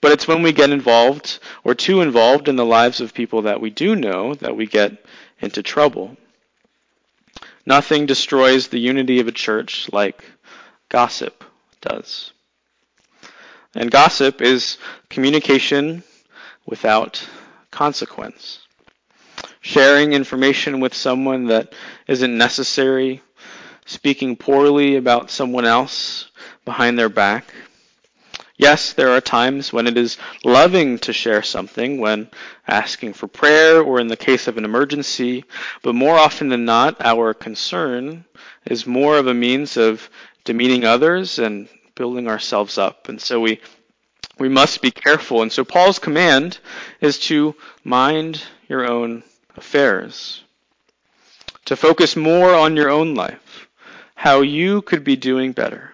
But 0.00 0.12
it's 0.12 0.28
when 0.28 0.42
we 0.42 0.52
get 0.52 0.70
involved 0.70 1.40
or 1.64 1.74
too 1.74 2.02
involved 2.02 2.46
in 2.46 2.54
the 2.54 2.64
lives 2.64 3.00
of 3.00 3.14
people 3.14 3.42
that 3.42 3.60
we 3.60 3.70
do 3.70 3.96
know 3.96 4.34
that 4.34 4.54
we 4.54 4.66
get 4.66 5.04
into 5.40 5.64
trouble. 5.64 6.16
Nothing 7.66 8.06
destroys 8.06 8.68
the 8.68 8.78
unity 8.78 9.18
of 9.18 9.26
a 9.26 9.32
church 9.32 9.90
like 9.92 10.22
gossip 10.88 11.42
does. 11.80 12.32
And 13.74 13.90
gossip 13.90 14.40
is 14.40 14.78
communication 15.08 16.02
without 16.66 17.26
consequence. 17.70 18.60
Sharing 19.60 20.12
information 20.12 20.80
with 20.80 20.94
someone 20.94 21.46
that 21.46 21.74
isn't 22.06 22.36
necessary, 22.36 23.22
speaking 23.84 24.36
poorly 24.36 24.96
about 24.96 25.30
someone 25.30 25.64
else 25.64 26.30
behind 26.64 26.98
their 26.98 27.08
back. 27.08 27.52
Yes, 28.60 28.92
there 28.92 29.10
are 29.10 29.20
times 29.20 29.72
when 29.72 29.86
it 29.86 29.96
is 29.96 30.18
loving 30.44 30.98
to 31.00 31.12
share 31.12 31.42
something, 31.44 32.00
when 32.00 32.28
asking 32.66 33.12
for 33.12 33.28
prayer 33.28 33.80
or 33.80 34.00
in 34.00 34.08
the 34.08 34.16
case 34.16 34.48
of 34.48 34.58
an 34.58 34.64
emergency, 34.64 35.44
but 35.82 35.94
more 35.94 36.18
often 36.18 36.48
than 36.48 36.64
not, 36.64 37.00
our 37.00 37.34
concern 37.34 38.24
is 38.66 38.84
more 38.84 39.16
of 39.16 39.28
a 39.28 39.32
means 39.32 39.76
of 39.76 40.10
demeaning 40.44 40.84
others 40.84 41.38
and 41.38 41.68
building 41.94 42.26
ourselves 42.26 42.78
up. 42.78 43.08
And 43.08 43.20
so 43.20 43.38
we 43.40 43.60
we 44.40 44.48
must 44.48 44.82
be 44.82 44.90
careful. 44.90 45.42
And 45.42 45.52
so 45.52 45.64
Paul's 45.64 46.00
command 46.00 46.58
is 47.00 47.18
to 47.30 47.54
mind 47.84 48.42
your 48.68 48.88
own 48.90 49.22
affairs. 49.56 50.42
To 51.66 51.76
focus 51.76 52.16
more 52.16 52.54
on 52.54 52.74
your 52.74 52.90
own 52.90 53.14
life, 53.14 53.68
how 54.16 54.40
you 54.40 54.82
could 54.82 55.04
be 55.04 55.14
doing 55.16 55.52
better. 55.52 55.92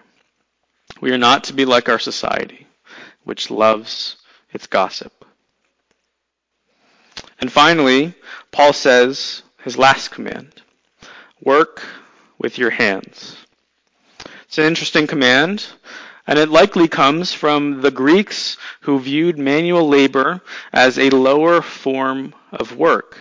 We 1.01 1.11
are 1.11 1.17
not 1.17 1.45
to 1.45 1.53
be 1.53 1.65
like 1.65 1.89
our 1.89 1.99
society, 1.99 2.67
which 3.23 3.51
loves 3.51 4.15
its 4.51 4.67
gossip. 4.67 5.25
And 7.39 7.51
finally, 7.51 8.13
Paul 8.51 8.73
says 8.73 9.43
his 9.63 9.77
last 9.77 10.09
command 10.09 10.61
work 11.41 11.85
with 12.39 12.57
your 12.57 12.69
hands. 12.69 13.35
It's 14.45 14.57
an 14.57 14.65
interesting 14.65 15.05
command, 15.05 15.65
and 16.27 16.39
it 16.39 16.49
likely 16.49 16.87
comes 16.87 17.33
from 17.33 17.81
the 17.81 17.91
Greeks 17.91 18.57
who 18.81 18.99
viewed 18.99 19.37
manual 19.37 19.87
labor 19.87 20.41
as 20.71 20.97
a 20.97 21.09
lower 21.09 21.61
form 21.61 22.33
of 22.51 22.77
work. 22.77 23.19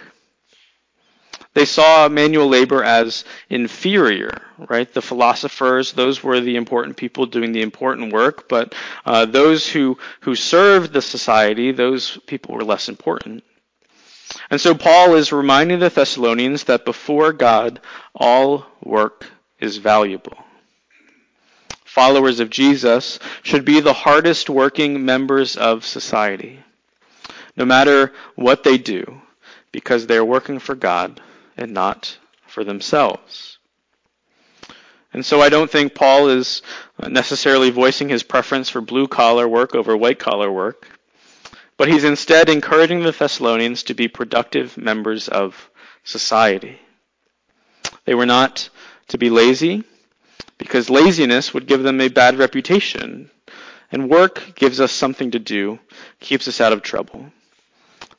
They 1.55 1.65
saw 1.65 2.09
manual 2.09 2.49
labor 2.49 2.83
as 2.83 3.25
inferior, 3.49 4.43
right? 4.59 4.93
The 4.93 5.01
philosophers, 5.01 5.93
those 5.93 6.23
were 6.23 6.41
the 6.41 6.57
important 6.57 6.97
people 6.97 7.27
doing 7.27 7.53
the 7.53 7.63
important 7.63 8.13
work, 8.13 8.49
but 8.49 8.75
uh, 9.07 9.25
those 9.27 9.69
who, 9.69 9.97
who 10.21 10.35
served 10.35 10.93
the 10.93 11.03
society, 11.03 11.73
those 11.73 12.19
people 12.27 12.55
were 12.55 12.65
less 12.65 12.89
important. 12.89 13.45
And 14.51 14.61
so 14.61 14.75
Paul 14.75 15.15
is 15.15 15.33
reminding 15.33 15.79
the 15.79 15.91
Thessalonians 15.91 16.65
that 16.65 16.85
before 16.85 17.33
God, 17.33 17.81
all 18.15 18.67
work 18.83 19.27
is 19.61 19.77
valuable 19.77 20.37
followers 21.95 22.41
of 22.41 22.51
Jesus 22.51 23.21
should 23.45 23.65
be 23.65 23.79
the 23.79 23.93
hardest 23.93 24.51
working 24.51 25.05
members 25.05 25.57
of 25.57 25.85
society, 25.85 26.59
no 27.57 27.65
matter 27.65 28.13
what 28.35 28.65
they 28.65 28.77
do, 28.77 29.21
because 29.71 30.05
they're 30.05 30.25
working 30.25 30.59
for 30.59 30.75
God 30.75 31.21
and 31.57 31.73
not 31.73 32.19
for 32.47 32.65
themselves. 32.65 33.59
And 35.13 35.25
so 35.25 35.41
I 35.41 35.49
don't 35.49 35.71
think 35.71 35.95
Paul 35.95 36.29
is 36.29 36.63
necessarily 37.09 37.71
voicing 37.71 38.09
his 38.09 38.25
preference 38.25 38.69
for 38.69 38.81
blue 38.81 39.07
collar 39.07 39.47
work 39.47 39.75
over 39.75 39.97
white 39.97 40.19
collar 40.19 40.51
work, 40.51 40.89
but 41.77 41.89
he's 41.89 42.05
instead 42.05 42.49
encouraging 42.49 43.03
the 43.03 43.13
Thessalonians 43.13 43.85
to 43.85 43.95
be 43.95 44.09
productive 44.09 44.77
members 44.77 45.29
of 45.29 45.71
society. 46.03 46.81
They 48.05 48.15
were 48.15 48.27
not 48.27 48.69
to 49.09 49.19
be 49.19 49.31
lazy, 49.31 49.85
because 50.59 50.91
laziness 50.91 51.53
would 51.55 51.67
give 51.67 51.83
them 51.83 52.01
a 52.01 52.09
bad 52.09 52.39
reputation, 52.39 53.31
and 53.93 54.11
work 54.11 54.55
gives 54.55 54.81
us 54.81 54.93
something 54.93 55.31
to 55.33 55.39
do, 55.39 55.79
keeps 56.21 56.49
us 56.49 56.61
out 56.61 56.73
of 56.73 56.83
trouble. 56.83 57.31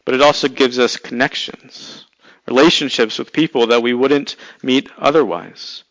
But 0.06 0.16
it 0.16 0.22
also 0.22 0.48
gives 0.48 0.80
us 0.80 0.98
connections, 0.98 2.06
relationships 2.48 3.18
with 3.18 3.34
people 3.34 3.68
that 3.68 3.82
we 3.82 3.94
wouldn't 3.94 4.36
meet 4.62 4.90
otherwise. 4.98 5.84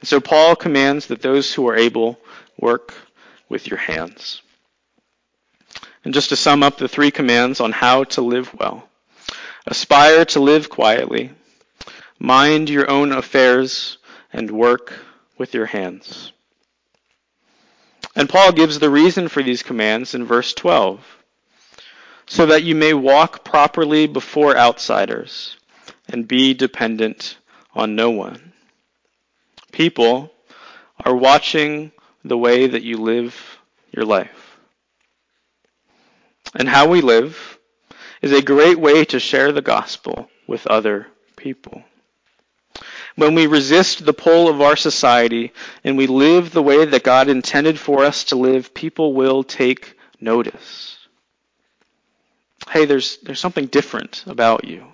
And 0.00 0.08
so 0.08 0.20
Paul 0.20 0.56
commands 0.56 1.06
that 1.06 1.22
those 1.22 1.52
who 1.52 1.68
are 1.68 1.76
able 1.76 2.18
work 2.58 2.94
with 3.48 3.66
your 3.68 3.78
hands. 3.78 4.42
And 6.04 6.14
just 6.14 6.30
to 6.30 6.36
sum 6.36 6.62
up 6.62 6.78
the 6.78 6.88
three 6.88 7.10
commands 7.10 7.60
on 7.60 7.72
how 7.72 8.04
to 8.04 8.22
live 8.22 8.52
well 8.58 8.88
aspire 9.66 10.24
to 10.24 10.40
live 10.40 10.70
quietly, 10.70 11.30
mind 12.18 12.70
your 12.70 12.88
own 12.90 13.12
affairs, 13.12 13.98
and 14.32 14.50
work 14.50 14.94
with 15.36 15.52
your 15.52 15.66
hands. 15.66 16.32
And 18.16 18.30
Paul 18.30 18.52
gives 18.52 18.78
the 18.78 18.88
reason 18.88 19.28
for 19.28 19.42
these 19.42 19.62
commands 19.62 20.14
in 20.14 20.24
verse 20.24 20.54
12 20.54 21.04
so 22.26 22.46
that 22.46 22.62
you 22.62 22.74
may 22.74 22.94
walk 22.94 23.44
properly 23.44 24.06
before 24.06 24.56
outsiders 24.56 25.57
and 26.08 26.28
be 26.28 26.54
dependent 26.54 27.36
on 27.74 27.96
no 27.96 28.10
one. 28.10 28.52
People 29.72 30.32
are 31.04 31.14
watching 31.14 31.92
the 32.24 32.38
way 32.38 32.66
that 32.66 32.82
you 32.82 32.96
live 32.98 33.58
your 33.92 34.04
life. 34.04 34.58
And 36.54 36.68
how 36.68 36.88
we 36.88 37.00
live 37.00 37.58
is 38.22 38.32
a 38.32 38.42
great 38.42 38.78
way 38.78 39.04
to 39.06 39.20
share 39.20 39.52
the 39.52 39.62
gospel 39.62 40.28
with 40.46 40.66
other 40.66 41.06
people 41.36 41.84
when 43.18 43.34
we 43.34 43.48
resist 43.48 44.04
the 44.04 44.12
pull 44.12 44.48
of 44.48 44.60
our 44.60 44.76
society 44.76 45.52
and 45.82 45.98
we 45.98 46.06
live 46.06 46.52
the 46.52 46.62
way 46.62 46.84
that 46.84 47.02
God 47.02 47.28
intended 47.28 47.76
for 47.76 48.04
us 48.04 48.22
to 48.24 48.36
live, 48.36 48.72
people 48.72 49.12
will 49.12 49.42
take 49.42 49.98
notice. 50.20 50.96
Hey, 52.70 52.84
there's, 52.84 53.16
there's 53.18 53.40
something 53.40 53.66
different 53.66 54.22
about 54.28 54.64
you. 54.64 54.86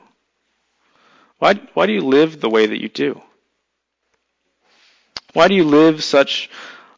Why, 1.44 1.61
why 1.74 1.85
do 1.85 1.92
you 1.92 2.00
live 2.00 2.40
the 2.40 2.48
way 2.48 2.64
that 2.64 2.80
you 2.80 2.88
do? 2.88 3.20
Why 5.35 5.46
do 5.46 5.54
you 5.54 5.64
live 5.64 6.02
such 6.02 6.48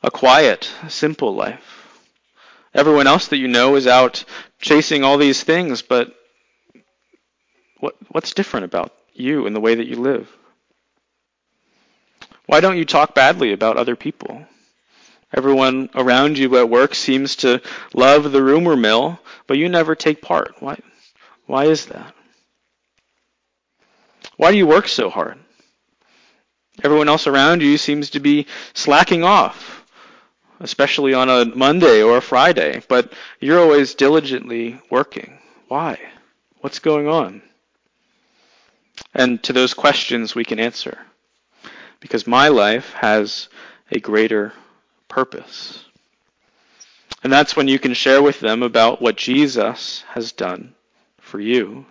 a 0.05 0.11
quiet, 0.13 0.71
simple 0.87 1.35
life? 1.35 1.99
Everyone 2.73 3.09
else 3.09 3.27
that 3.27 3.39
you 3.39 3.49
know 3.49 3.75
is 3.75 3.89
out 3.89 4.25
chasing 4.61 5.03
all 5.03 5.19
these 5.19 5.43
things, 5.43 5.83
but 5.83 6.15
what, 7.81 7.97
what's 8.11 8.35
different 8.35 8.67
about 8.67 8.93
you 9.15 9.49
and 9.49 9.57
the 9.57 9.61
way 9.61 9.75
that 9.75 9.89
you 9.89 9.97
live? 9.97 10.31
Why 12.47 12.61
don't 12.61 12.79
you 12.79 12.85
talk 12.85 13.17
badly 13.17 13.53
about 13.53 13.77
other 13.77 13.97
people? 13.97 14.47
Everyone 15.37 15.91
around 15.97 16.39
you 16.39 16.57
at 16.57 16.71
work 16.71 16.95
seems 16.95 17.35
to 17.37 17.61
love 17.93 18.31
the 18.31 18.45
rumor 18.45 18.77
mill, 18.77 19.19
but 19.49 19.59
you 19.59 19.69
never 19.69 19.97
take 19.97 20.23
part. 20.23 20.55
Why, 20.61 20.79
why 21.47 21.65
is 21.65 21.87
that? 21.87 22.15
Why 24.37 24.53
do 24.53 24.59
you 24.59 24.67
work 24.67 24.89
so 24.89 25.11
hard? 25.11 25.39
Everyone 26.83 27.09
else 27.09 27.27
around 27.27 27.63
you 27.63 27.79
seems 27.79 28.11
to 28.11 28.21
be 28.21 28.47
slacking 28.75 29.25
off, 29.25 29.85
especially 30.61 31.15
on 31.15 31.31
a 31.31 31.47
Monday 31.47 32.03
or 32.03 32.19
a 32.19 32.23
Friday, 32.23 32.83
but 32.89 33.13
you're 33.41 33.61
always 33.61 33.95
diligently 33.95 34.81
working. 34.91 35.39
Why? 35.69 35.99
What's 36.61 36.79
going 36.79 37.09
on? 37.09 37.43
And 39.15 39.43
to 39.45 39.53
those 39.53 39.73
questions 39.75 40.35
we 40.35 40.45
can 40.45 40.59
answer 40.59 40.99
because 42.01 42.27
my 42.27 42.49
life 42.49 42.93
has 42.93 43.49
a 43.91 43.99
greater 43.99 44.53
purpose. 45.09 45.85
And 47.23 47.33
that's 47.33 47.57
when 47.57 47.69
you 47.69 47.79
can 47.79 47.95
share 47.95 48.23
with 48.23 48.41
them 48.41 48.63
about 48.63 49.01
what 49.01 49.17
Jesus 49.17 50.05
has 50.09 50.33
done 50.33 50.75
for 51.21 51.41
you. 51.41 51.87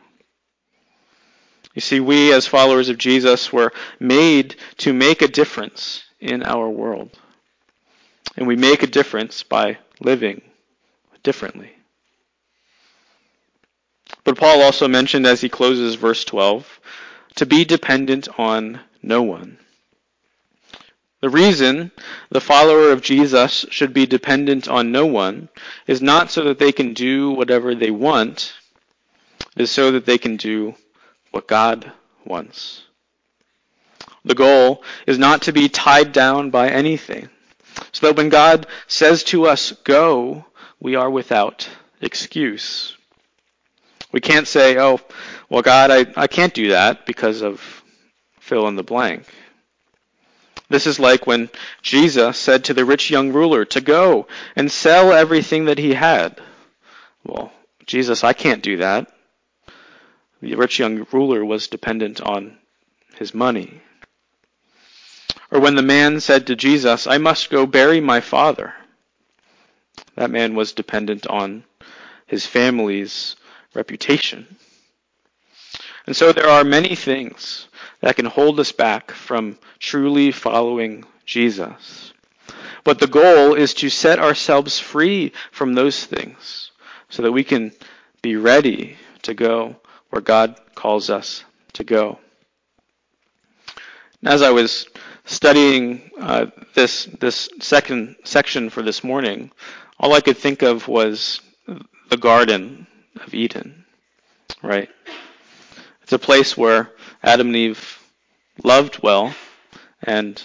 You 1.75 1.81
see, 1.81 1.99
we 1.99 2.31
as 2.31 2.47
followers 2.47 2.88
of 2.88 2.97
Jesus 2.97 3.51
were 3.51 3.73
made 3.99 4.55
to 4.77 4.93
make 4.93 5.21
a 5.21 5.27
difference 5.27 6.05
in 6.21 6.41
our 6.41 6.69
world. 6.69 7.11
And 8.38 8.47
we 8.47 8.55
make 8.55 8.81
a 8.81 8.88
difference 8.88 9.43
by 9.43 9.77
living 9.99 10.41
differently. 11.21 11.71
But 14.23 14.38
Paul 14.38 14.61
also 14.61 14.88
mentioned 14.88 15.27
as 15.27 15.41
he 15.41 15.49
closes 15.49 15.95
verse 15.95 16.23
12 16.23 16.79
to 17.35 17.45
be 17.45 17.65
dependent 17.65 18.29
on 18.39 18.79
no 19.03 19.21
one. 19.21 19.57
The 21.19 21.29
reason 21.29 21.91
the 22.29 22.39
follower 22.39 22.91
of 22.91 23.01
Jesus 23.01 23.65
should 23.69 23.93
be 23.93 24.05
dependent 24.05 24.69
on 24.69 24.93
no 24.93 25.05
one 25.05 25.49
is 25.88 26.01
not 26.01 26.31
so 26.31 26.45
that 26.45 26.59
they 26.59 26.71
can 26.71 26.93
do 26.93 27.31
whatever 27.31 27.75
they 27.75 27.91
want, 27.91 28.53
it 29.57 29.63
is 29.63 29.71
so 29.71 29.91
that 29.91 30.05
they 30.05 30.17
can 30.17 30.38
do 30.38 30.75
what 31.35 31.47
God 31.47 31.91
wants. 32.23 32.81
The 34.23 34.33
goal 34.33 34.85
is 35.05 35.19
not 35.19 35.41
to 35.43 35.51
be 35.51 35.67
tied 35.67 36.13
down 36.13 36.49
by 36.49 36.69
anything, 36.69 37.27
so 37.91 38.07
that 38.07 38.15
when 38.15 38.29
God 38.29 38.67
says 38.87 39.21
to 39.25 39.45
us, 39.45 39.73
go, 39.83 40.45
we 40.79 40.95
are 40.95 41.09
without 41.09 41.69
excuse. 41.99 42.95
We 44.13 44.21
can't 44.21 44.47
say, 44.47 44.77
oh, 44.79 45.01
well, 45.49 45.61
God, 45.61 45.91
I, 45.91 46.05
I 46.15 46.27
can't 46.27 46.53
do 46.53 46.69
that 46.69 47.05
because 47.05 47.41
of 47.41 47.83
fill 48.39 48.69
in 48.69 48.77
the 48.77 48.83
blank. 48.83 49.25
This 50.69 50.87
is 50.87 51.01
like 51.01 51.27
when 51.27 51.49
Jesus 51.81 52.37
said 52.37 52.63
to 52.63 52.73
the 52.73 52.85
rich 52.85 53.09
young 53.09 53.33
ruler 53.33 53.65
to 53.65 53.81
go 53.81 54.27
and 54.55 54.71
sell 54.71 55.11
everything 55.11 55.65
that 55.65 55.79
he 55.79 55.95
had. 55.95 56.39
Well, 57.25 57.51
Jesus, 57.85 58.23
I 58.23 58.31
can't 58.31 58.63
do 58.63 58.77
that. 58.77 59.11
The 60.45 60.53
rich 60.53 60.77
young 60.77 61.08
ruler 61.12 61.43
was 61.43 61.67
dependent 61.67 62.21
on 62.21 62.60
his 63.15 63.34
money. 63.34 63.81
Or 65.49 65.60
when 65.60 65.73
the 65.73 65.81
man 65.81 66.19
said 66.19 66.45
to 66.45 66.55
Jesus, 66.55 67.08
I 67.08 67.17
must 67.17 67.49
go 67.49 67.65
bury 67.65 67.99
my 67.99 68.21
father. 68.21 68.75
That 70.13 70.29
man 70.29 70.53
was 70.53 70.71
dependent 70.71 71.25
on 71.25 71.63
his 72.27 72.45
family's 72.45 73.36
reputation. 73.73 74.45
And 76.05 76.15
so 76.15 76.31
there 76.31 76.47
are 76.47 76.63
many 76.63 76.93
things 76.93 77.67
that 78.01 78.15
can 78.15 78.27
hold 78.27 78.60
us 78.60 78.71
back 78.71 79.10
from 79.10 79.58
truly 79.79 80.31
following 80.31 81.05
Jesus. 81.25 82.13
But 82.84 82.99
the 82.99 83.08
goal 83.08 83.55
is 83.55 83.73
to 83.73 83.89
set 83.89 84.19
ourselves 84.19 84.77
free 84.77 85.31
from 85.51 85.73
those 85.73 86.05
things 86.05 86.69
so 87.10 87.23
that 87.23 87.31
we 87.31 87.43
can 87.43 87.71
be 88.21 88.36
ready 88.36 88.97
to 89.23 89.34
go 89.34 89.77
where 90.09 90.21
God 90.21 90.59
calls 90.75 91.09
us 91.09 91.43
to 91.73 91.83
go. 91.83 92.19
As 94.23 94.41
I 94.41 94.51
was 94.51 94.87
studying 95.25 96.09
uh, 96.19 96.47
this 96.73 97.05
this 97.19 97.49
second 97.59 98.15
section 98.23 98.69
for 98.69 98.81
this 98.81 99.03
morning, 99.03 99.51
all 99.99 100.13
I 100.13 100.21
could 100.21 100.37
think 100.37 100.61
of 100.61 100.87
was 100.87 101.41
the 102.09 102.17
Garden 102.17 102.87
of 103.21 103.33
Eden, 103.33 103.85
right? 104.61 104.89
It's 106.03 106.13
a 106.13 106.19
place 106.19 106.55
where 106.55 106.91
Adam 107.23 107.47
and 107.47 107.55
Eve 107.55 107.99
loved 108.63 109.01
well 109.01 109.33
and 110.03 110.41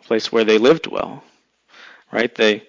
a 0.00 0.04
place 0.04 0.32
where 0.32 0.44
they 0.44 0.58
lived 0.58 0.86
well. 0.86 1.22
Right? 2.10 2.34
They 2.34 2.66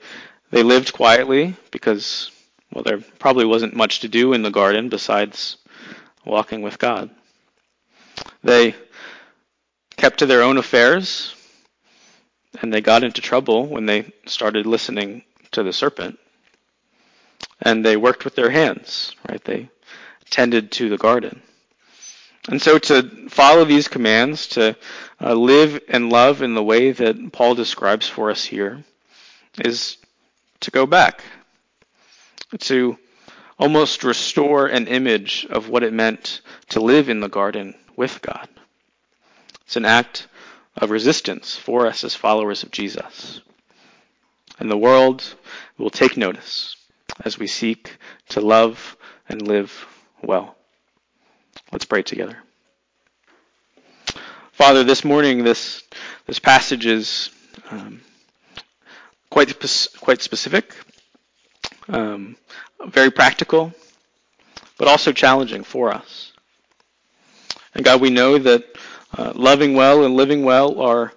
they 0.52 0.64
lived 0.64 0.94
quietly 0.94 1.56
because 1.72 2.32
well 2.74 2.84
there 2.84 3.00
probably 3.20 3.46
wasn't 3.46 3.76
much 3.76 4.02
to 4.02 4.08
do 4.08 4.34
in 4.34 4.42
the 4.42 4.52
garden 4.52 4.90
besides 4.90 5.58
walking 6.26 6.62
with 6.62 6.80
God. 6.80 7.10
They 8.44 8.76
kept 9.98 10.20
to 10.20 10.26
their 10.26 10.44
own 10.44 10.58
affairs 10.58 11.36
and 12.62 12.74
they 12.74 12.82
got 12.82 13.04
into 13.04 13.22
trouble 13.22 13.68
when 13.68 13.86
they 13.86 14.12
started 14.26 14.66
listening 14.66 15.24
to 15.52 15.64
the 15.64 15.74
serpent. 15.74 16.20
And 17.62 17.86
they 17.86 17.98
worked 17.98 18.26
with 18.26 18.36
their 18.36 18.50
hands, 18.50 19.16
right? 19.30 19.44
They 19.44 19.70
tended 20.30 20.72
to 20.74 20.90
the 20.90 20.98
garden. 20.98 21.42
And 22.48 22.62
so 22.62 22.78
to 22.78 23.30
follow 23.30 23.66
these 23.66 23.88
commands, 23.88 24.48
to 24.50 24.76
uh, 25.22 25.34
live 25.34 25.80
and 25.90 26.12
love 26.12 26.42
in 26.42 26.54
the 26.54 26.64
way 26.64 26.92
that 26.92 27.32
Paul 27.32 27.56
describes 27.56 28.08
for 28.08 28.30
us 28.30 28.46
here, 28.46 28.84
is 29.60 29.98
to 30.60 30.72
go 30.72 30.86
back, 30.86 31.24
to 32.60 32.98
almost 33.58 34.04
restore 34.04 34.68
an 34.68 34.88
image 34.88 35.46
of 35.50 35.70
what 35.70 35.84
it 35.84 35.94
meant 35.94 36.42
to 36.70 36.80
live 36.80 37.10
in 37.10 37.20
the 37.20 37.30
garden 37.30 37.76
with 37.96 38.22
God. 38.22 38.48
It's 39.66 39.76
an 39.76 39.86
act 39.86 40.28
of 40.76 40.92
resistance 40.92 41.56
for 41.56 41.88
us 41.88 42.04
as 42.04 42.14
followers 42.14 42.64
of 42.64 42.72
Jesus. 42.72 43.42
And 44.60 44.70
the 44.70 44.78
world 44.78 45.36
will 45.78 45.90
take 45.90 46.18
notice 46.18 46.76
as 47.24 47.40
we 47.40 47.48
seek 47.48 47.98
to 48.30 48.42
love 48.42 48.98
and 49.28 49.48
live 49.48 49.88
well. 50.22 50.56
Let's 51.72 51.86
pray 51.86 52.04
together. 52.04 52.38
Father, 54.52 54.84
this 54.84 55.04
morning, 55.04 55.44
this 55.44 55.84
this 56.28 56.40
passage 56.40 56.86
is 56.86 57.30
um, 57.70 58.02
quite 59.30 59.54
quite 60.00 60.22
specific, 60.22 60.74
um, 61.90 62.36
very 62.88 63.12
practical, 63.12 63.74
but 64.78 64.88
also 64.88 65.12
challenging 65.12 65.64
for 65.64 65.94
us. 65.94 66.32
And 67.74 67.84
God, 67.84 68.02
we 68.02 68.10
know 68.10 68.38
that 68.38 68.64
uh, 69.18 69.34
loving 69.36 69.76
well 69.76 70.04
and 70.06 70.16
living 70.16 70.44
well 70.44 70.80
are 70.82 71.14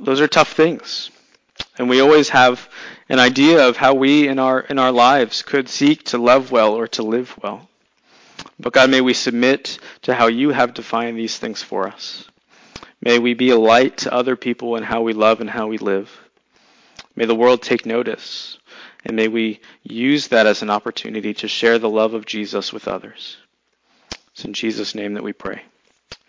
those 0.00 0.20
are 0.20 0.28
tough 0.28 0.52
things, 0.52 1.10
and 1.76 1.88
we 1.88 2.00
always 2.00 2.28
have 2.28 2.68
an 3.08 3.18
idea 3.18 3.68
of 3.68 3.76
how 3.76 3.94
we 3.94 4.28
in 4.28 4.38
our 4.38 4.60
in 4.60 4.78
our 4.78 4.92
lives 4.92 5.42
could 5.42 5.68
seek 5.68 6.04
to 6.04 6.18
love 6.18 6.50
well 6.50 6.74
or 6.74 6.86
to 6.88 7.02
live 7.02 7.36
well. 7.42 7.68
But 8.60 8.72
God, 8.72 8.90
may 8.90 9.00
we 9.00 9.14
submit 9.14 9.78
to 10.02 10.14
how 10.14 10.26
you 10.26 10.50
have 10.50 10.74
defined 10.74 11.16
these 11.18 11.36
things 11.38 11.62
for 11.62 11.88
us. 11.88 12.28
May 13.00 13.18
we 13.18 13.34
be 13.34 13.50
a 13.50 13.58
light 13.58 13.98
to 13.98 14.12
other 14.12 14.36
people 14.36 14.76
in 14.76 14.82
how 14.82 15.02
we 15.02 15.12
love 15.12 15.40
and 15.40 15.48
how 15.48 15.68
we 15.68 15.78
live. 15.78 16.10
May 17.14 17.24
the 17.26 17.34
world 17.34 17.62
take 17.62 17.86
notice, 17.86 18.57
and 19.08 19.16
may 19.16 19.26
we 19.26 19.60
use 19.82 20.28
that 20.28 20.46
as 20.46 20.62
an 20.62 20.70
opportunity 20.70 21.34
to 21.34 21.48
share 21.48 21.78
the 21.78 21.88
love 21.88 22.14
of 22.14 22.26
Jesus 22.26 22.72
with 22.72 22.86
others. 22.86 23.38
It's 24.32 24.44
in 24.44 24.52
Jesus' 24.52 24.94
name 24.94 25.14
that 25.14 25.24
we 25.24 25.32
pray. 25.32 25.62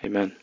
Amen. 0.03 0.35